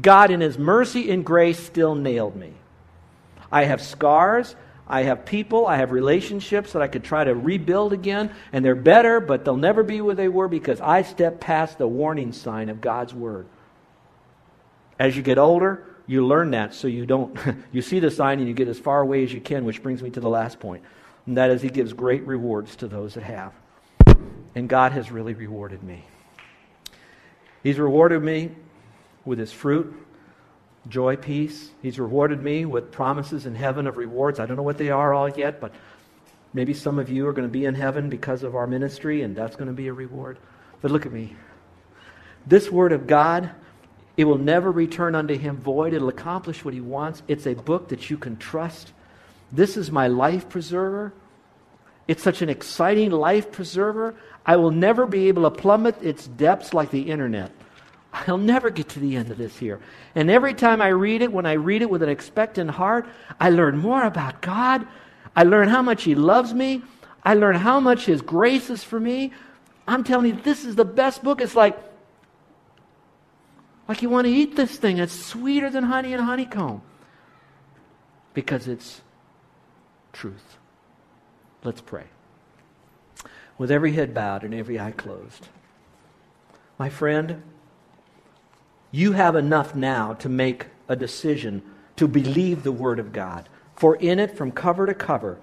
God 0.00 0.30
in 0.30 0.40
His 0.40 0.58
mercy 0.58 1.10
and 1.10 1.24
grace 1.24 1.64
still 1.64 1.94
nailed 1.94 2.34
me. 2.34 2.54
I 3.50 3.64
have 3.64 3.82
scars. 3.82 4.54
I 4.90 5.04
have 5.04 5.24
people, 5.24 5.68
I 5.68 5.76
have 5.76 5.92
relationships 5.92 6.72
that 6.72 6.82
I 6.82 6.88
could 6.88 7.04
try 7.04 7.22
to 7.22 7.32
rebuild 7.32 7.92
again, 7.92 8.34
and 8.52 8.64
they're 8.64 8.74
better, 8.74 9.20
but 9.20 9.44
they'll 9.44 9.56
never 9.56 9.84
be 9.84 10.00
where 10.00 10.16
they 10.16 10.26
were 10.26 10.48
because 10.48 10.80
I 10.80 11.02
stepped 11.02 11.38
past 11.40 11.78
the 11.78 11.86
warning 11.86 12.32
sign 12.32 12.68
of 12.68 12.80
God's 12.80 13.14
Word. 13.14 13.46
As 14.98 15.16
you 15.16 15.22
get 15.22 15.38
older, 15.38 15.86
you 16.08 16.26
learn 16.26 16.50
that 16.50 16.74
so 16.74 16.88
you 16.88 17.06
don't, 17.06 17.38
you 17.72 17.82
see 17.82 18.00
the 18.00 18.10
sign 18.10 18.40
and 18.40 18.48
you 18.48 18.52
get 18.52 18.66
as 18.66 18.80
far 18.80 19.00
away 19.00 19.22
as 19.22 19.32
you 19.32 19.40
can, 19.40 19.64
which 19.64 19.80
brings 19.80 20.02
me 20.02 20.10
to 20.10 20.20
the 20.20 20.28
last 20.28 20.58
point, 20.58 20.82
and 21.24 21.36
that 21.36 21.50
is 21.50 21.62
He 21.62 21.68
gives 21.68 21.92
great 21.92 22.26
rewards 22.26 22.74
to 22.76 22.88
those 22.88 23.14
that 23.14 23.22
have. 23.22 23.52
And 24.56 24.68
God 24.68 24.90
has 24.90 25.12
really 25.12 25.34
rewarded 25.34 25.84
me. 25.84 26.04
He's 27.62 27.78
rewarded 27.78 28.24
me 28.24 28.50
with 29.24 29.38
His 29.38 29.52
fruit 29.52 29.94
joy, 30.88 31.16
peace. 31.16 31.70
He's 31.82 31.98
rewarded 31.98 32.42
me 32.42 32.64
with 32.64 32.90
promises 32.90 33.46
in 33.46 33.54
heaven 33.54 33.86
of 33.86 33.96
rewards. 33.96 34.40
I 34.40 34.46
don't 34.46 34.56
know 34.56 34.62
what 34.62 34.78
they 34.78 34.90
are 34.90 35.12
all 35.12 35.28
yet, 35.28 35.60
but 35.60 35.72
maybe 36.52 36.74
some 36.74 36.98
of 36.98 37.10
you 37.10 37.26
are 37.26 37.32
going 37.32 37.48
to 37.48 37.52
be 37.52 37.64
in 37.64 37.74
heaven 37.74 38.08
because 38.08 38.42
of 38.42 38.56
our 38.56 38.66
ministry, 38.66 39.22
and 39.22 39.36
that's 39.36 39.56
going 39.56 39.68
to 39.68 39.74
be 39.74 39.88
a 39.88 39.92
reward. 39.92 40.38
But 40.80 40.90
look 40.90 41.06
at 41.06 41.12
me. 41.12 41.36
This 42.46 42.70
word 42.70 42.92
of 42.92 43.06
God, 43.06 43.50
it 44.16 44.24
will 44.24 44.38
never 44.38 44.70
return 44.70 45.14
unto 45.14 45.36
him 45.36 45.58
void. 45.58 45.92
It'll 45.92 46.08
accomplish 46.08 46.64
what 46.64 46.74
he 46.74 46.80
wants. 46.80 47.22
It's 47.28 47.46
a 47.46 47.54
book 47.54 47.88
that 47.88 48.08
you 48.08 48.16
can 48.16 48.36
trust. 48.38 48.92
This 49.52 49.76
is 49.76 49.90
my 49.90 50.08
life 50.08 50.48
preserver. 50.48 51.12
It's 52.08 52.22
such 52.22 52.42
an 52.42 52.48
exciting 52.48 53.10
life 53.10 53.52
preserver. 53.52 54.16
I 54.44 54.56
will 54.56 54.70
never 54.70 55.06
be 55.06 55.28
able 55.28 55.42
to 55.42 55.50
plummet 55.50 56.02
its 56.02 56.26
depths 56.26 56.72
like 56.74 56.90
the 56.90 57.10
internet. 57.10 57.52
I'll 58.12 58.38
never 58.38 58.70
get 58.70 58.88
to 58.90 59.00
the 59.00 59.16
end 59.16 59.30
of 59.30 59.38
this 59.38 59.56
here. 59.56 59.80
And 60.14 60.30
every 60.30 60.54
time 60.54 60.82
I 60.82 60.88
read 60.88 61.22
it, 61.22 61.32
when 61.32 61.46
I 61.46 61.52
read 61.52 61.82
it 61.82 61.90
with 61.90 62.02
an 62.02 62.08
expectant 62.08 62.70
heart, 62.70 63.06
I 63.38 63.50
learn 63.50 63.78
more 63.78 64.04
about 64.04 64.42
God. 64.42 64.86
I 65.36 65.44
learn 65.44 65.68
how 65.68 65.82
much 65.82 66.02
He 66.02 66.14
loves 66.14 66.52
me. 66.52 66.82
I 67.24 67.34
learn 67.34 67.54
how 67.54 67.78
much 67.78 68.06
His 68.06 68.20
grace 68.20 68.68
is 68.68 68.82
for 68.82 68.98
me. 68.98 69.32
I'm 69.86 70.04
telling 70.04 70.26
you, 70.26 70.42
this 70.42 70.64
is 70.64 70.74
the 70.76 70.84
best 70.84 71.22
book. 71.22 71.40
It's 71.40 71.54
like, 71.54 71.78
like 73.88 74.02
you 74.02 74.10
want 74.10 74.26
to 74.26 74.32
eat 74.32 74.56
this 74.56 74.76
thing. 74.76 74.98
It's 74.98 75.12
sweeter 75.12 75.70
than 75.70 75.84
honey 75.84 76.12
and 76.12 76.22
honeycomb 76.22 76.82
because 78.34 78.68
it's 78.68 79.02
truth. 80.12 80.56
Let's 81.62 81.80
pray. 81.80 82.04
With 83.58 83.70
every 83.70 83.92
head 83.92 84.14
bowed 84.14 84.44
and 84.44 84.54
every 84.54 84.80
eye 84.80 84.92
closed. 84.92 85.48
My 86.78 86.88
friend, 86.88 87.42
you 88.90 89.12
have 89.12 89.36
enough 89.36 89.74
now 89.74 90.14
to 90.14 90.28
make 90.28 90.66
a 90.88 90.96
decision 90.96 91.62
to 91.96 92.08
believe 92.08 92.62
the 92.62 92.72
Word 92.72 92.98
of 92.98 93.12
God. 93.12 93.48
For 93.76 93.96
in 93.96 94.18
it, 94.18 94.36
from 94.36 94.52
cover 94.52 94.86
to 94.86 94.94
cover, 94.94 95.38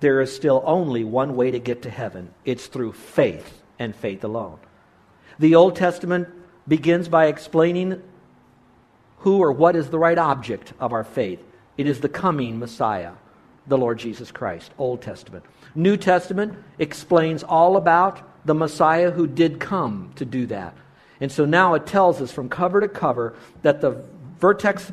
there 0.00 0.20
is 0.20 0.34
still 0.34 0.62
only 0.66 1.04
one 1.04 1.36
way 1.36 1.50
to 1.50 1.58
get 1.58 1.82
to 1.82 1.90
heaven 1.90 2.34
it's 2.44 2.66
through 2.66 2.92
faith 2.92 3.62
and 3.78 3.94
faith 3.96 4.22
alone. 4.24 4.58
The 5.38 5.54
Old 5.54 5.76
Testament 5.76 6.28
begins 6.68 7.08
by 7.08 7.26
explaining 7.26 8.02
who 9.18 9.38
or 9.38 9.52
what 9.52 9.76
is 9.76 9.88
the 9.90 9.98
right 9.98 10.18
object 10.18 10.72
of 10.78 10.92
our 10.92 11.04
faith. 11.04 11.42
It 11.76 11.86
is 11.86 12.00
the 12.00 12.08
coming 12.08 12.58
Messiah. 12.58 13.12
the 13.66 13.78
Lord 13.78 13.98
Jesus 13.98 14.30
Christ, 14.30 14.70
Old 14.78 15.02
Testament. 15.02 15.44
New 15.74 15.96
Testament 15.96 16.56
explains 16.78 17.42
all 17.42 17.76
about 17.76 18.22
the 18.46 18.54
Messiah 18.54 19.10
who 19.10 19.26
did 19.26 19.58
come 19.58 20.12
to 20.16 20.24
do 20.24 20.46
that. 20.46 20.74
And 21.20 21.32
so 21.32 21.44
now 21.44 21.74
it 21.74 21.86
tells 21.86 22.20
us 22.20 22.32
from 22.32 22.48
cover 22.48 22.80
to 22.80 22.88
cover 22.88 23.34
that 23.62 23.80
the 23.80 24.04
vertex 24.38 24.92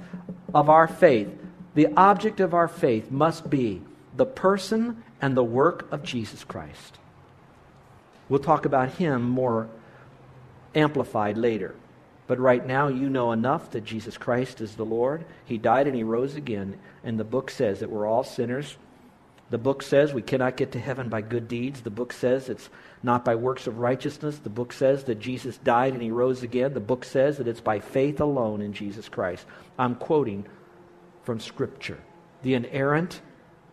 of 0.54 0.70
our 0.70 0.88
faith, 0.88 1.30
the 1.76 1.88
object 1.98 2.40
of 2.40 2.54
our 2.54 2.68
faith, 2.68 3.12
must 3.12 3.50
be 3.50 3.82
the 4.16 4.26
person 4.26 5.04
and 5.22 5.36
the 5.36 5.44
work 5.44 5.92
of 5.92 6.04
Jesus 6.04 6.44
Christ. 6.44 6.98
We'll 8.30 8.40
talk 8.40 8.66
about 8.66 8.94
him 8.94 9.24
more 9.30 9.70
amplified 10.76 11.38
later. 11.38 11.76
But 12.26 12.40
right 12.40 12.66
now, 12.66 12.88
you 12.88 13.10
know 13.10 13.32
enough 13.32 13.72
that 13.72 13.84
Jesus 13.84 14.18
Christ 14.18 14.62
is 14.62 14.76
the 14.76 14.86
Lord. 14.86 15.26
He 15.46 15.58
died 15.58 15.88
and 15.88 15.96
he 15.96 16.04
rose 16.04 16.36
again. 16.36 16.80
And 17.04 17.20
the 17.20 17.26
book 17.26 17.52
says 17.52 17.82
that 17.82 17.90
we're 17.90 18.08
all 18.08 18.24
sinners. 18.24 18.78
The 19.54 19.60
book 19.60 19.84
says 19.84 20.16
we 20.16 20.24
cannot 20.24 20.58
get 20.58 20.72
to 20.72 20.80
heaven 20.80 21.10
by 21.10 21.22
good 21.22 21.48
deeds. 21.48 21.82
The 21.82 21.92
book 21.92 22.12
says 22.12 22.50
it's 22.50 22.72
not 23.04 23.24
by 23.24 23.36
works 23.36 23.68
of 23.68 23.78
righteousness. 23.78 24.40
The 24.40 24.50
book 24.50 24.74
says 24.74 25.04
that 25.04 25.20
Jesus 25.20 25.60
died 25.60 25.94
and 25.94 26.02
he 26.02 26.10
rose 26.10 26.42
again. 26.42 26.74
The 26.74 26.80
book 26.80 27.06
says 27.06 27.38
that 27.38 27.48
it's 27.48 27.62
by 27.62 27.80
faith 27.80 28.20
alone 28.20 28.64
in 28.64 28.74
Jesus 28.74 29.08
Christ. 29.08 29.46
I'm 29.78 29.94
quoting 29.94 30.48
from 31.22 31.40
Scripture, 31.40 32.00
the 32.42 32.56
inerrant, 32.56 33.22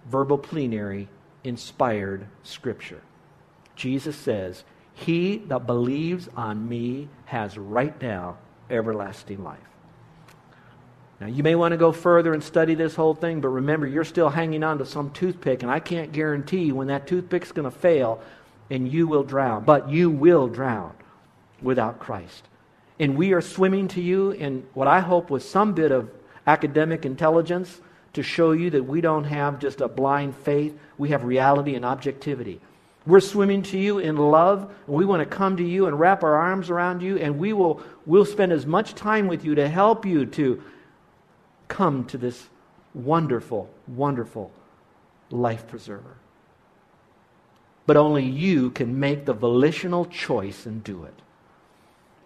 verbal 0.04 0.36
plenary, 0.36 1.08
inspired 1.44 2.26
Scripture. 2.42 3.00
Jesus 3.74 4.16
says, 4.16 4.64
He 4.92 5.38
that 5.46 5.66
believes 5.66 6.28
on 6.36 6.68
me 6.68 7.08
has 7.24 7.56
right 7.56 7.98
now 8.02 8.36
everlasting 8.68 9.42
life. 9.42 9.69
Now, 11.20 11.26
you 11.26 11.42
may 11.42 11.54
want 11.54 11.72
to 11.72 11.76
go 11.76 11.92
further 11.92 12.32
and 12.32 12.42
study 12.42 12.74
this 12.74 12.94
whole 12.94 13.14
thing, 13.14 13.42
but 13.42 13.48
remember, 13.48 13.86
you're 13.86 14.04
still 14.04 14.30
hanging 14.30 14.64
on 14.64 14.78
to 14.78 14.86
some 14.86 15.10
toothpick, 15.10 15.62
and 15.62 15.70
I 15.70 15.78
can't 15.78 16.12
guarantee 16.12 16.72
when 16.72 16.86
that 16.86 17.06
toothpick's 17.06 17.52
going 17.52 17.70
to 17.70 17.76
fail 17.76 18.22
and 18.70 18.90
you 18.90 19.06
will 19.06 19.24
drown. 19.24 19.64
But 19.64 19.90
you 19.90 20.10
will 20.10 20.48
drown 20.48 20.94
without 21.60 21.98
Christ. 21.98 22.44
And 22.98 23.16
we 23.16 23.32
are 23.32 23.40
swimming 23.40 23.88
to 23.88 24.00
you 24.00 24.30
in 24.30 24.66
what 24.74 24.88
I 24.88 25.00
hope 25.00 25.28
was 25.28 25.46
some 25.46 25.74
bit 25.74 25.90
of 25.90 26.10
academic 26.46 27.04
intelligence 27.04 27.80
to 28.12 28.22
show 28.22 28.52
you 28.52 28.70
that 28.70 28.84
we 28.84 29.00
don't 29.00 29.24
have 29.24 29.58
just 29.58 29.80
a 29.80 29.88
blind 29.88 30.36
faith, 30.36 30.78
we 30.98 31.10
have 31.10 31.24
reality 31.24 31.74
and 31.74 31.84
objectivity. 31.84 32.60
We're 33.06 33.20
swimming 33.20 33.62
to 33.64 33.78
you 33.78 33.98
in 33.98 34.16
love, 34.16 34.72
and 34.86 34.96
we 34.96 35.04
want 35.04 35.20
to 35.20 35.36
come 35.36 35.56
to 35.56 35.64
you 35.64 35.86
and 35.86 35.98
wrap 35.98 36.22
our 36.22 36.34
arms 36.34 36.70
around 36.70 37.02
you, 37.02 37.16
and 37.18 37.38
we 37.38 37.52
will 37.52 37.82
we'll 38.04 38.24
spend 38.24 38.52
as 38.52 38.66
much 38.66 38.94
time 38.94 39.26
with 39.26 39.44
you 39.44 39.54
to 39.54 39.68
help 39.68 40.04
you 40.04 40.26
to 40.26 40.62
come 41.70 42.04
to 42.06 42.18
this 42.18 42.48
wonderful, 42.92 43.70
wonderful 43.86 44.50
life 45.30 45.66
preserver. 45.68 46.16
But 47.86 47.96
only 47.96 48.24
you 48.24 48.70
can 48.70 49.00
make 49.00 49.24
the 49.24 49.32
volitional 49.32 50.04
choice 50.04 50.66
and 50.66 50.84
do 50.84 51.04
it. 51.04 51.14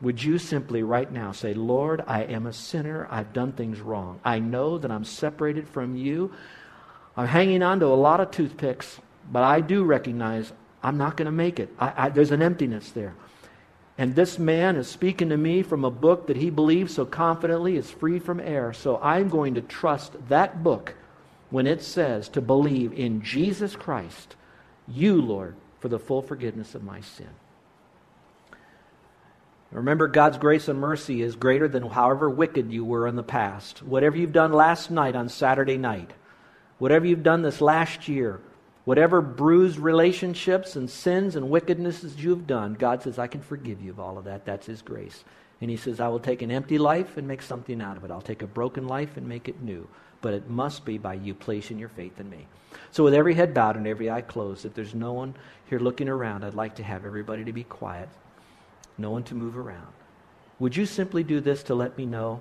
Would 0.00 0.22
you 0.22 0.38
simply 0.38 0.82
right 0.82 1.10
now 1.10 1.32
say, 1.32 1.54
Lord, 1.54 2.02
I 2.06 2.22
am 2.24 2.46
a 2.46 2.52
sinner. 2.52 3.06
I've 3.10 3.32
done 3.32 3.52
things 3.52 3.80
wrong. 3.80 4.18
I 4.24 4.38
know 4.40 4.78
that 4.78 4.90
I'm 4.90 5.04
separated 5.04 5.68
from 5.68 5.94
you. 5.94 6.32
I'm 7.16 7.28
hanging 7.28 7.62
on 7.62 7.80
to 7.80 7.86
a 7.86 7.94
lot 7.94 8.20
of 8.20 8.30
toothpicks, 8.30 8.98
but 9.30 9.42
I 9.42 9.60
do 9.60 9.84
recognize 9.84 10.52
I'm 10.82 10.98
not 10.98 11.16
going 11.16 11.26
to 11.26 11.32
make 11.32 11.60
it. 11.60 11.70
I, 11.78 11.92
I, 11.96 12.08
there's 12.08 12.32
an 12.32 12.42
emptiness 12.42 12.90
there. 12.90 13.14
And 13.96 14.14
this 14.14 14.38
man 14.38 14.76
is 14.76 14.88
speaking 14.88 15.28
to 15.28 15.36
me 15.36 15.62
from 15.62 15.84
a 15.84 15.90
book 15.90 16.26
that 16.26 16.36
he 16.36 16.50
believes 16.50 16.94
so 16.94 17.04
confidently 17.04 17.76
is 17.76 17.90
free 17.90 18.18
from 18.18 18.40
error. 18.40 18.72
So 18.72 18.98
I'm 19.00 19.28
going 19.28 19.54
to 19.54 19.60
trust 19.60 20.14
that 20.28 20.64
book 20.64 20.94
when 21.50 21.66
it 21.66 21.82
says 21.82 22.28
to 22.30 22.40
believe 22.40 22.92
in 22.92 23.22
Jesus 23.22 23.76
Christ, 23.76 24.34
you, 24.88 25.22
Lord, 25.22 25.54
for 25.78 25.88
the 25.88 26.00
full 26.00 26.22
forgiveness 26.22 26.74
of 26.74 26.82
my 26.82 27.00
sin. 27.02 27.28
Remember, 29.70 30.06
God's 30.06 30.38
grace 30.38 30.68
and 30.68 30.78
mercy 30.78 31.20
is 31.20 31.34
greater 31.34 31.66
than 31.66 31.82
however 31.82 32.30
wicked 32.30 32.70
you 32.70 32.84
were 32.84 33.08
in 33.08 33.16
the 33.16 33.24
past. 33.24 33.82
Whatever 33.82 34.16
you've 34.16 34.32
done 34.32 34.52
last 34.52 34.90
night 34.90 35.16
on 35.16 35.28
Saturday 35.28 35.76
night, 35.76 36.12
whatever 36.78 37.06
you've 37.06 37.24
done 37.24 37.42
this 37.42 37.60
last 37.60 38.08
year, 38.08 38.40
Whatever 38.84 39.22
bruised 39.22 39.78
relationships 39.78 40.76
and 40.76 40.90
sins 40.90 41.36
and 41.36 41.48
wickednesses 41.48 42.18
you've 42.18 42.46
done, 42.46 42.74
God 42.74 43.02
says, 43.02 43.18
I 43.18 43.26
can 43.26 43.40
forgive 43.40 43.80
you 43.80 43.90
of 43.90 44.00
all 44.00 44.18
of 44.18 44.24
that. 44.24 44.44
That's 44.44 44.66
His 44.66 44.82
grace. 44.82 45.24
And 45.60 45.70
He 45.70 45.76
says, 45.76 46.00
I 46.00 46.08
will 46.08 46.20
take 46.20 46.42
an 46.42 46.50
empty 46.50 46.76
life 46.76 47.16
and 47.16 47.26
make 47.26 47.40
something 47.40 47.80
out 47.80 47.96
of 47.96 48.04
it. 48.04 48.10
I'll 48.10 48.20
take 48.20 48.42
a 48.42 48.46
broken 48.46 48.86
life 48.86 49.16
and 49.16 49.26
make 49.26 49.48
it 49.48 49.62
new. 49.62 49.88
But 50.20 50.34
it 50.34 50.50
must 50.50 50.84
be 50.84 50.98
by 50.98 51.14
you 51.14 51.34
placing 51.34 51.78
your 51.78 51.88
faith 51.88 52.20
in 52.20 52.28
me. 52.28 52.46
So, 52.90 53.04
with 53.04 53.14
every 53.14 53.34
head 53.34 53.54
bowed 53.54 53.76
and 53.76 53.86
every 53.86 54.10
eye 54.10 54.22
closed, 54.22 54.64
if 54.64 54.74
there's 54.74 54.94
no 54.94 55.12
one 55.12 55.34
here 55.68 55.78
looking 55.78 56.08
around, 56.08 56.44
I'd 56.44 56.54
like 56.54 56.74
to 56.76 56.82
have 56.82 57.04
everybody 57.04 57.44
to 57.44 57.52
be 57.52 57.64
quiet, 57.64 58.08
no 58.98 59.10
one 59.10 59.22
to 59.24 59.34
move 59.34 59.56
around. 59.56 59.92
Would 60.58 60.76
you 60.76 60.86
simply 60.86 61.22
do 61.24 61.40
this 61.40 61.62
to 61.64 61.74
let 61.74 61.96
me 61.96 62.06
know? 62.06 62.40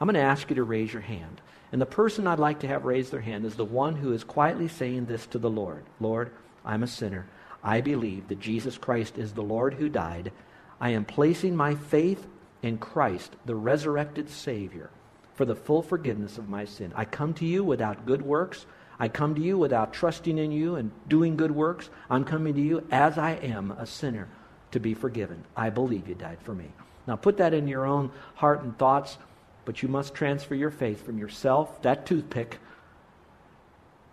I'm 0.00 0.06
going 0.06 0.14
to 0.14 0.20
ask 0.20 0.50
you 0.50 0.56
to 0.56 0.62
raise 0.62 0.92
your 0.92 1.02
hand. 1.02 1.40
And 1.76 1.80
the 1.82 1.84
person 1.84 2.26
I'd 2.26 2.38
like 2.38 2.60
to 2.60 2.68
have 2.68 2.86
raise 2.86 3.10
their 3.10 3.20
hand 3.20 3.44
is 3.44 3.56
the 3.56 3.62
one 3.62 3.96
who 3.96 4.14
is 4.14 4.24
quietly 4.24 4.66
saying 4.66 5.04
this 5.04 5.26
to 5.26 5.38
the 5.38 5.50
Lord 5.50 5.84
Lord, 6.00 6.30
I'm 6.64 6.82
a 6.82 6.86
sinner. 6.86 7.26
I 7.62 7.82
believe 7.82 8.28
that 8.28 8.40
Jesus 8.40 8.78
Christ 8.78 9.18
is 9.18 9.34
the 9.34 9.42
Lord 9.42 9.74
who 9.74 9.90
died. 9.90 10.32
I 10.80 10.88
am 10.88 11.04
placing 11.04 11.54
my 11.54 11.74
faith 11.74 12.26
in 12.62 12.78
Christ, 12.78 13.36
the 13.44 13.54
resurrected 13.54 14.30
Savior, 14.30 14.88
for 15.34 15.44
the 15.44 15.54
full 15.54 15.82
forgiveness 15.82 16.38
of 16.38 16.48
my 16.48 16.64
sin. 16.64 16.94
I 16.96 17.04
come 17.04 17.34
to 17.34 17.44
you 17.44 17.62
without 17.62 18.06
good 18.06 18.22
works. 18.22 18.64
I 18.98 19.08
come 19.08 19.34
to 19.34 19.42
you 19.42 19.58
without 19.58 19.92
trusting 19.92 20.38
in 20.38 20.52
you 20.52 20.76
and 20.76 20.90
doing 21.08 21.36
good 21.36 21.52
works. 21.52 21.90
I'm 22.08 22.24
coming 22.24 22.54
to 22.54 22.62
you 22.62 22.86
as 22.90 23.18
I 23.18 23.32
am, 23.32 23.72
a 23.72 23.86
sinner, 23.86 24.28
to 24.70 24.80
be 24.80 24.94
forgiven. 24.94 25.44
I 25.54 25.68
believe 25.68 26.08
you 26.08 26.14
died 26.14 26.38
for 26.40 26.54
me. 26.54 26.72
Now 27.06 27.16
put 27.16 27.36
that 27.36 27.52
in 27.52 27.68
your 27.68 27.84
own 27.84 28.12
heart 28.36 28.62
and 28.62 28.78
thoughts. 28.78 29.18
But 29.66 29.82
you 29.82 29.88
must 29.88 30.14
transfer 30.14 30.54
your 30.54 30.70
faith 30.70 31.04
from 31.04 31.18
yourself, 31.18 31.82
that 31.82 32.06
toothpick, 32.06 32.58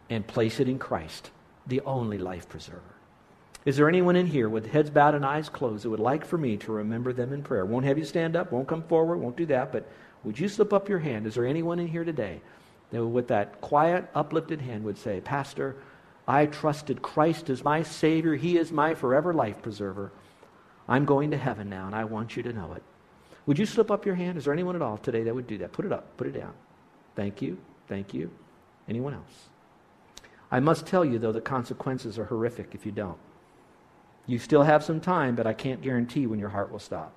and 0.10 0.28
place 0.28 0.60
it 0.60 0.68
in 0.68 0.80
Christ, 0.80 1.32
the 1.66 1.80
only 1.82 2.18
life 2.18 2.50
preserver. 2.50 2.82
Is 3.64 3.78
there 3.78 3.88
anyone 3.88 4.18
in 4.18 4.28
here 4.28 4.50
with 4.50 4.66
heads 4.66 4.90
bowed 4.90 5.16
and 5.16 5.26
eyes 5.26 5.48
closed 5.48 5.86
that 5.86 5.90
would 5.90 6.00
like 6.00 6.26
for 6.26 6.38
me 6.38 6.58
to 6.58 6.74
remember 6.74 7.14
them 7.14 7.32
in 7.32 7.44
prayer? 7.44 7.66
Won't 7.66 7.86
have 7.86 7.98
you 7.98 8.04
stand 8.04 8.36
up, 8.36 8.52
won't 8.52 8.68
come 8.68 8.84
forward, 8.84 9.20
won't 9.20 9.38
do 9.38 9.46
that, 9.46 9.72
but 9.72 9.88
would 10.26 10.38
you 10.38 10.50
slip 10.50 10.74
up 10.74 10.90
your 10.90 11.00
hand? 11.00 11.26
Is 11.26 11.36
there 11.36 11.46
anyone 11.46 11.80
in 11.80 11.88
here 11.88 12.04
today 12.04 12.42
that 12.92 13.06
with 13.06 13.30
that 13.30 13.62
quiet, 13.62 14.10
uplifted 14.14 14.60
hand 14.60 14.84
would 14.84 14.98
say, 14.98 15.22
Pastor, 15.22 15.78
I 16.28 16.48
trusted 16.48 17.02
Christ 17.02 17.50
as 17.50 17.64
my 17.64 17.84
Savior. 17.84 18.36
He 18.36 18.58
is 18.58 18.72
my 18.72 18.96
forever 18.96 19.34
life 19.34 19.62
preserver. 19.62 20.12
I'm 20.88 21.06
going 21.06 21.32
to 21.32 21.38
heaven 21.38 21.70
now, 21.70 21.86
and 21.86 21.96
I 21.96 22.04
want 22.06 22.36
you 22.36 22.44
to 22.44 22.54
know 22.54 22.74
it. 22.74 22.84
Would 23.46 23.60
you 23.60 23.66
slip 23.66 23.92
up 23.92 24.06
your 24.06 24.16
hand? 24.16 24.38
Is 24.38 24.46
there 24.46 24.54
anyone 24.54 24.76
at 24.76 24.82
all 24.82 24.98
today 24.98 25.24
that 25.24 25.36
would 25.36 25.48
do 25.48 25.58
that? 25.60 25.74
Put 25.74 25.86
it 25.86 25.92
up, 25.92 26.16
put 26.18 26.28
it 26.28 26.32
down. 26.32 26.54
Thank 27.16 27.42
you, 27.42 27.58
thank 27.88 28.14
you. 28.14 28.32
Anyone 28.88 29.14
else? 29.14 29.50
I 30.52 30.60
must 30.60 30.86
tell 30.86 31.04
you, 31.04 31.20
though, 31.20 31.32
the 31.32 31.42
consequences 31.42 32.20
are 32.20 32.26
horrific 32.26 32.74
if 32.74 32.86
you 32.86 32.92
don't. 32.92 33.18
You 34.26 34.40
still 34.40 34.64
have 34.64 34.84
some 34.84 35.02
time, 35.02 35.36
but 35.36 35.48
I 35.48 35.54
can't 35.54 35.82
guarantee 35.82 36.28
when 36.28 36.40
your 36.40 36.50
heart 36.50 36.72
will 36.72 36.80
stop. 36.80 37.14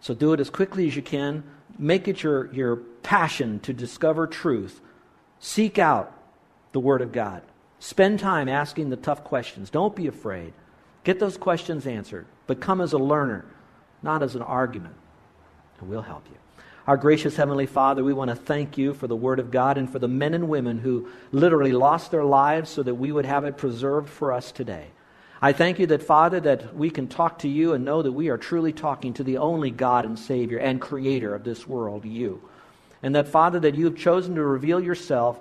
So 0.00 0.12
do 0.12 0.32
it 0.34 0.40
as 0.40 0.50
quickly 0.50 0.86
as 0.86 0.96
you 0.96 1.02
can. 1.02 1.44
Make 1.78 2.08
it 2.08 2.22
your, 2.22 2.52
your 2.52 2.76
passion 3.02 3.60
to 3.60 3.72
discover 3.72 4.26
truth. 4.26 4.80
Seek 5.38 5.78
out 5.78 6.12
the 6.72 6.80
Word 6.80 7.00
of 7.00 7.12
God. 7.12 7.42
Spend 7.78 8.18
time 8.18 8.48
asking 8.48 8.90
the 8.90 8.96
tough 8.96 9.24
questions. 9.24 9.70
Don't 9.70 9.96
be 9.96 10.06
afraid. 10.06 10.52
Get 11.04 11.20
those 11.20 11.36
questions 11.36 11.86
answered, 11.86 12.26
but 12.46 12.60
come 12.60 12.80
as 12.80 12.92
a 12.92 12.98
learner 12.98 13.46
not 14.04 14.22
as 14.22 14.36
an 14.36 14.42
argument. 14.42 14.94
And 15.80 15.88
we'll 15.88 16.02
help 16.02 16.24
you. 16.30 16.36
Our 16.86 16.98
gracious 16.98 17.34
Heavenly 17.34 17.64
Father, 17.64 18.04
we 18.04 18.12
want 18.12 18.28
to 18.28 18.36
thank 18.36 18.76
you 18.76 18.92
for 18.92 19.06
the 19.06 19.16
Word 19.16 19.40
of 19.40 19.50
God 19.50 19.78
and 19.78 19.90
for 19.90 19.98
the 19.98 20.06
men 20.06 20.34
and 20.34 20.50
women 20.50 20.78
who 20.78 21.08
literally 21.32 21.72
lost 21.72 22.10
their 22.10 22.24
lives 22.24 22.68
so 22.68 22.82
that 22.82 22.94
we 22.94 23.10
would 23.10 23.24
have 23.24 23.44
it 23.44 23.56
preserved 23.56 24.10
for 24.10 24.32
us 24.32 24.52
today. 24.52 24.88
I 25.40 25.54
thank 25.54 25.78
you 25.78 25.86
that, 25.86 26.02
Father, 26.02 26.40
that 26.40 26.76
we 26.76 26.90
can 26.90 27.08
talk 27.08 27.38
to 27.40 27.48
you 27.48 27.72
and 27.72 27.84
know 27.84 28.02
that 28.02 28.12
we 28.12 28.28
are 28.28 28.36
truly 28.36 28.72
talking 28.72 29.14
to 29.14 29.24
the 29.24 29.38
only 29.38 29.70
God 29.70 30.04
and 30.04 30.18
Savior 30.18 30.58
and 30.58 30.78
Creator 30.80 31.34
of 31.34 31.42
this 31.42 31.66
world, 31.66 32.04
you. 32.04 32.42
And 33.02 33.14
that, 33.14 33.28
Father, 33.28 33.60
that 33.60 33.74
you 33.74 33.86
have 33.86 33.96
chosen 33.96 34.34
to 34.34 34.42
reveal 34.42 34.80
yourself 34.80 35.40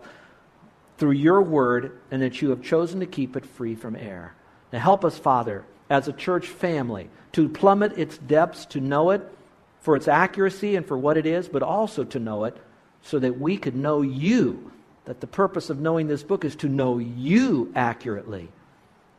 through 0.97 1.11
your 1.11 1.41
Word 1.41 1.99
and 2.09 2.21
that 2.21 2.41
you 2.41 2.51
have 2.51 2.61
chosen 2.61 3.01
to 3.01 3.05
keep 3.05 3.35
it 3.35 3.45
free 3.45 3.75
from 3.75 3.97
error. 3.97 4.33
Now 4.71 4.79
help 4.79 5.03
us, 5.03 5.17
Father, 5.17 5.65
as 5.89 6.07
a 6.07 6.13
church 6.13 6.47
family 6.47 7.09
to 7.33 7.49
plummet 7.49 7.97
its 7.97 8.17
depths, 8.17 8.65
to 8.67 8.79
know 8.79 9.11
it 9.11 9.21
for 9.81 9.95
its 9.95 10.07
accuracy 10.07 10.75
and 10.75 10.85
for 10.85 10.97
what 10.97 11.17
it 11.17 11.25
is, 11.25 11.47
but 11.47 11.63
also 11.63 12.03
to 12.03 12.19
know 12.19 12.45
it 12.45 12.55
so 13.01 13.19
that 13.19 13.39
we 13.39 13.57
could 13.57 13.75
know 13.75 14.01
you. 14.01 14.71
That 15.05 15.19
the 15.19 15.27
purpose 15.27 15.69
of 15.69 15.81
knowing 15.81 16.07
this 16.07 16.23
book 16.23 16.45
is 16.45 16.55
to 16.57 16.69
know 16.69 16.97
you 16.97 17.71
accurately. 17.75 18.49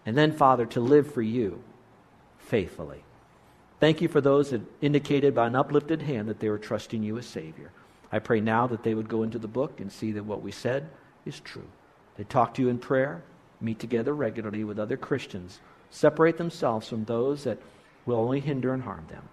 And 0.06 0.16
then, 0.16 0.32
Father, 0.32 0.64
to 0.66 0.80
live 0.80 1.12
for 1.12 1.20
you 1.20 1.62
faithfully. 2.38 3.04
Thank 3.80 4.00
you 4.00 4.08
for 4.08 4.22
those 4.22 4.50
that 4.50 4.62
indicated 4.80 5.34
by 5.34 5.46
an 5.46 5.56
uplifted 5.56 6.00
hand 6.00 6.28
that 6.28 6.40
they 6.40 6.48
were 6.48 6.58
trusting 6.58 7.02
you 7.02 7.18
as 7.18 7.26
Savior. 7.26 7.70
I 8.10 8.18
pray 8.18 8.40
now 8.40 8.66
that 8.68 8.82
they 8.82 8.94
would 8.94 9.08
go 9.08 9.22
into 9.22 9.38
the 9.38 9.48
book 9.48 9.80
and 9.80 9.92
see 9.92 10.12
that 10.12 10.24
what 10.24 10.40
we 10.40 10.52
said 10.52 10.88
is 11.26 11.40
true. 11.40 11.68
They 12.16 12.24
talk 12.24 12.54
to 12.54 12.62
you 12.62 12.68
in 12.68 12.78
prayer, 12.78 13.22
meet 13.60 13.78
together 13.78 14.14
regularly 14.14 14.64
with 14.64 14.78
other 14.78 14.96
Christians, 14.96 15.60
separate 15.94 16.36
themselves 16.38 16.88
from 16.88 17.04
those 17.04 17.44
that 17.44 17.58
will 18.04 18.16
only 18.16 18.40
hinder 18.40 18.74
and 18.74 18.82
harm 18.82 19.06
them. 19.08 19.28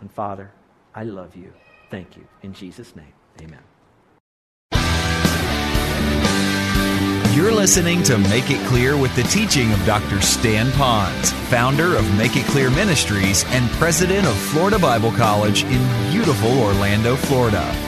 And 0.00 0.12
Father, 0.12 0.52
I 0.94 1.04
love 1.04 1.34
you. 1.34 1.52
Thank 1.90 2.16
you. 2.16 2.26
In 2.42 2.52
Jesus' 2.52 2.94
name, 2.94 3.12
amen. 3.40 3.62
You're 7.34 7.52
listening 7.52 8.02
to 8.04 8.18
Make 8.18 8.50
It 8.50 8.64
Clear 8.66 8.96
with 8.96 9.14
the 9.16 9.22
teaching 9.24 9.72
of 9.72 9.84
Dr. 9.86 10.20
Stan 10.20 10.66
Ponz, 10.72 11.32
founder 11.48 11.96
of 11.96 12.18
Make 12.18 12.36
It 12.36 12.44
Clear 12.46 12.68
Ministries 12.70 13.44
and 13.48 13.70
president 13.72 14.26
of 14.26 14.36
Florida 14.36 14.78
Bible 14.78 15.12
College 15.12 15.64
in 15.64 16.10
beautiful 16.10 16.50
Orlando, 16.60 17.16
Florida. 17.16 17.87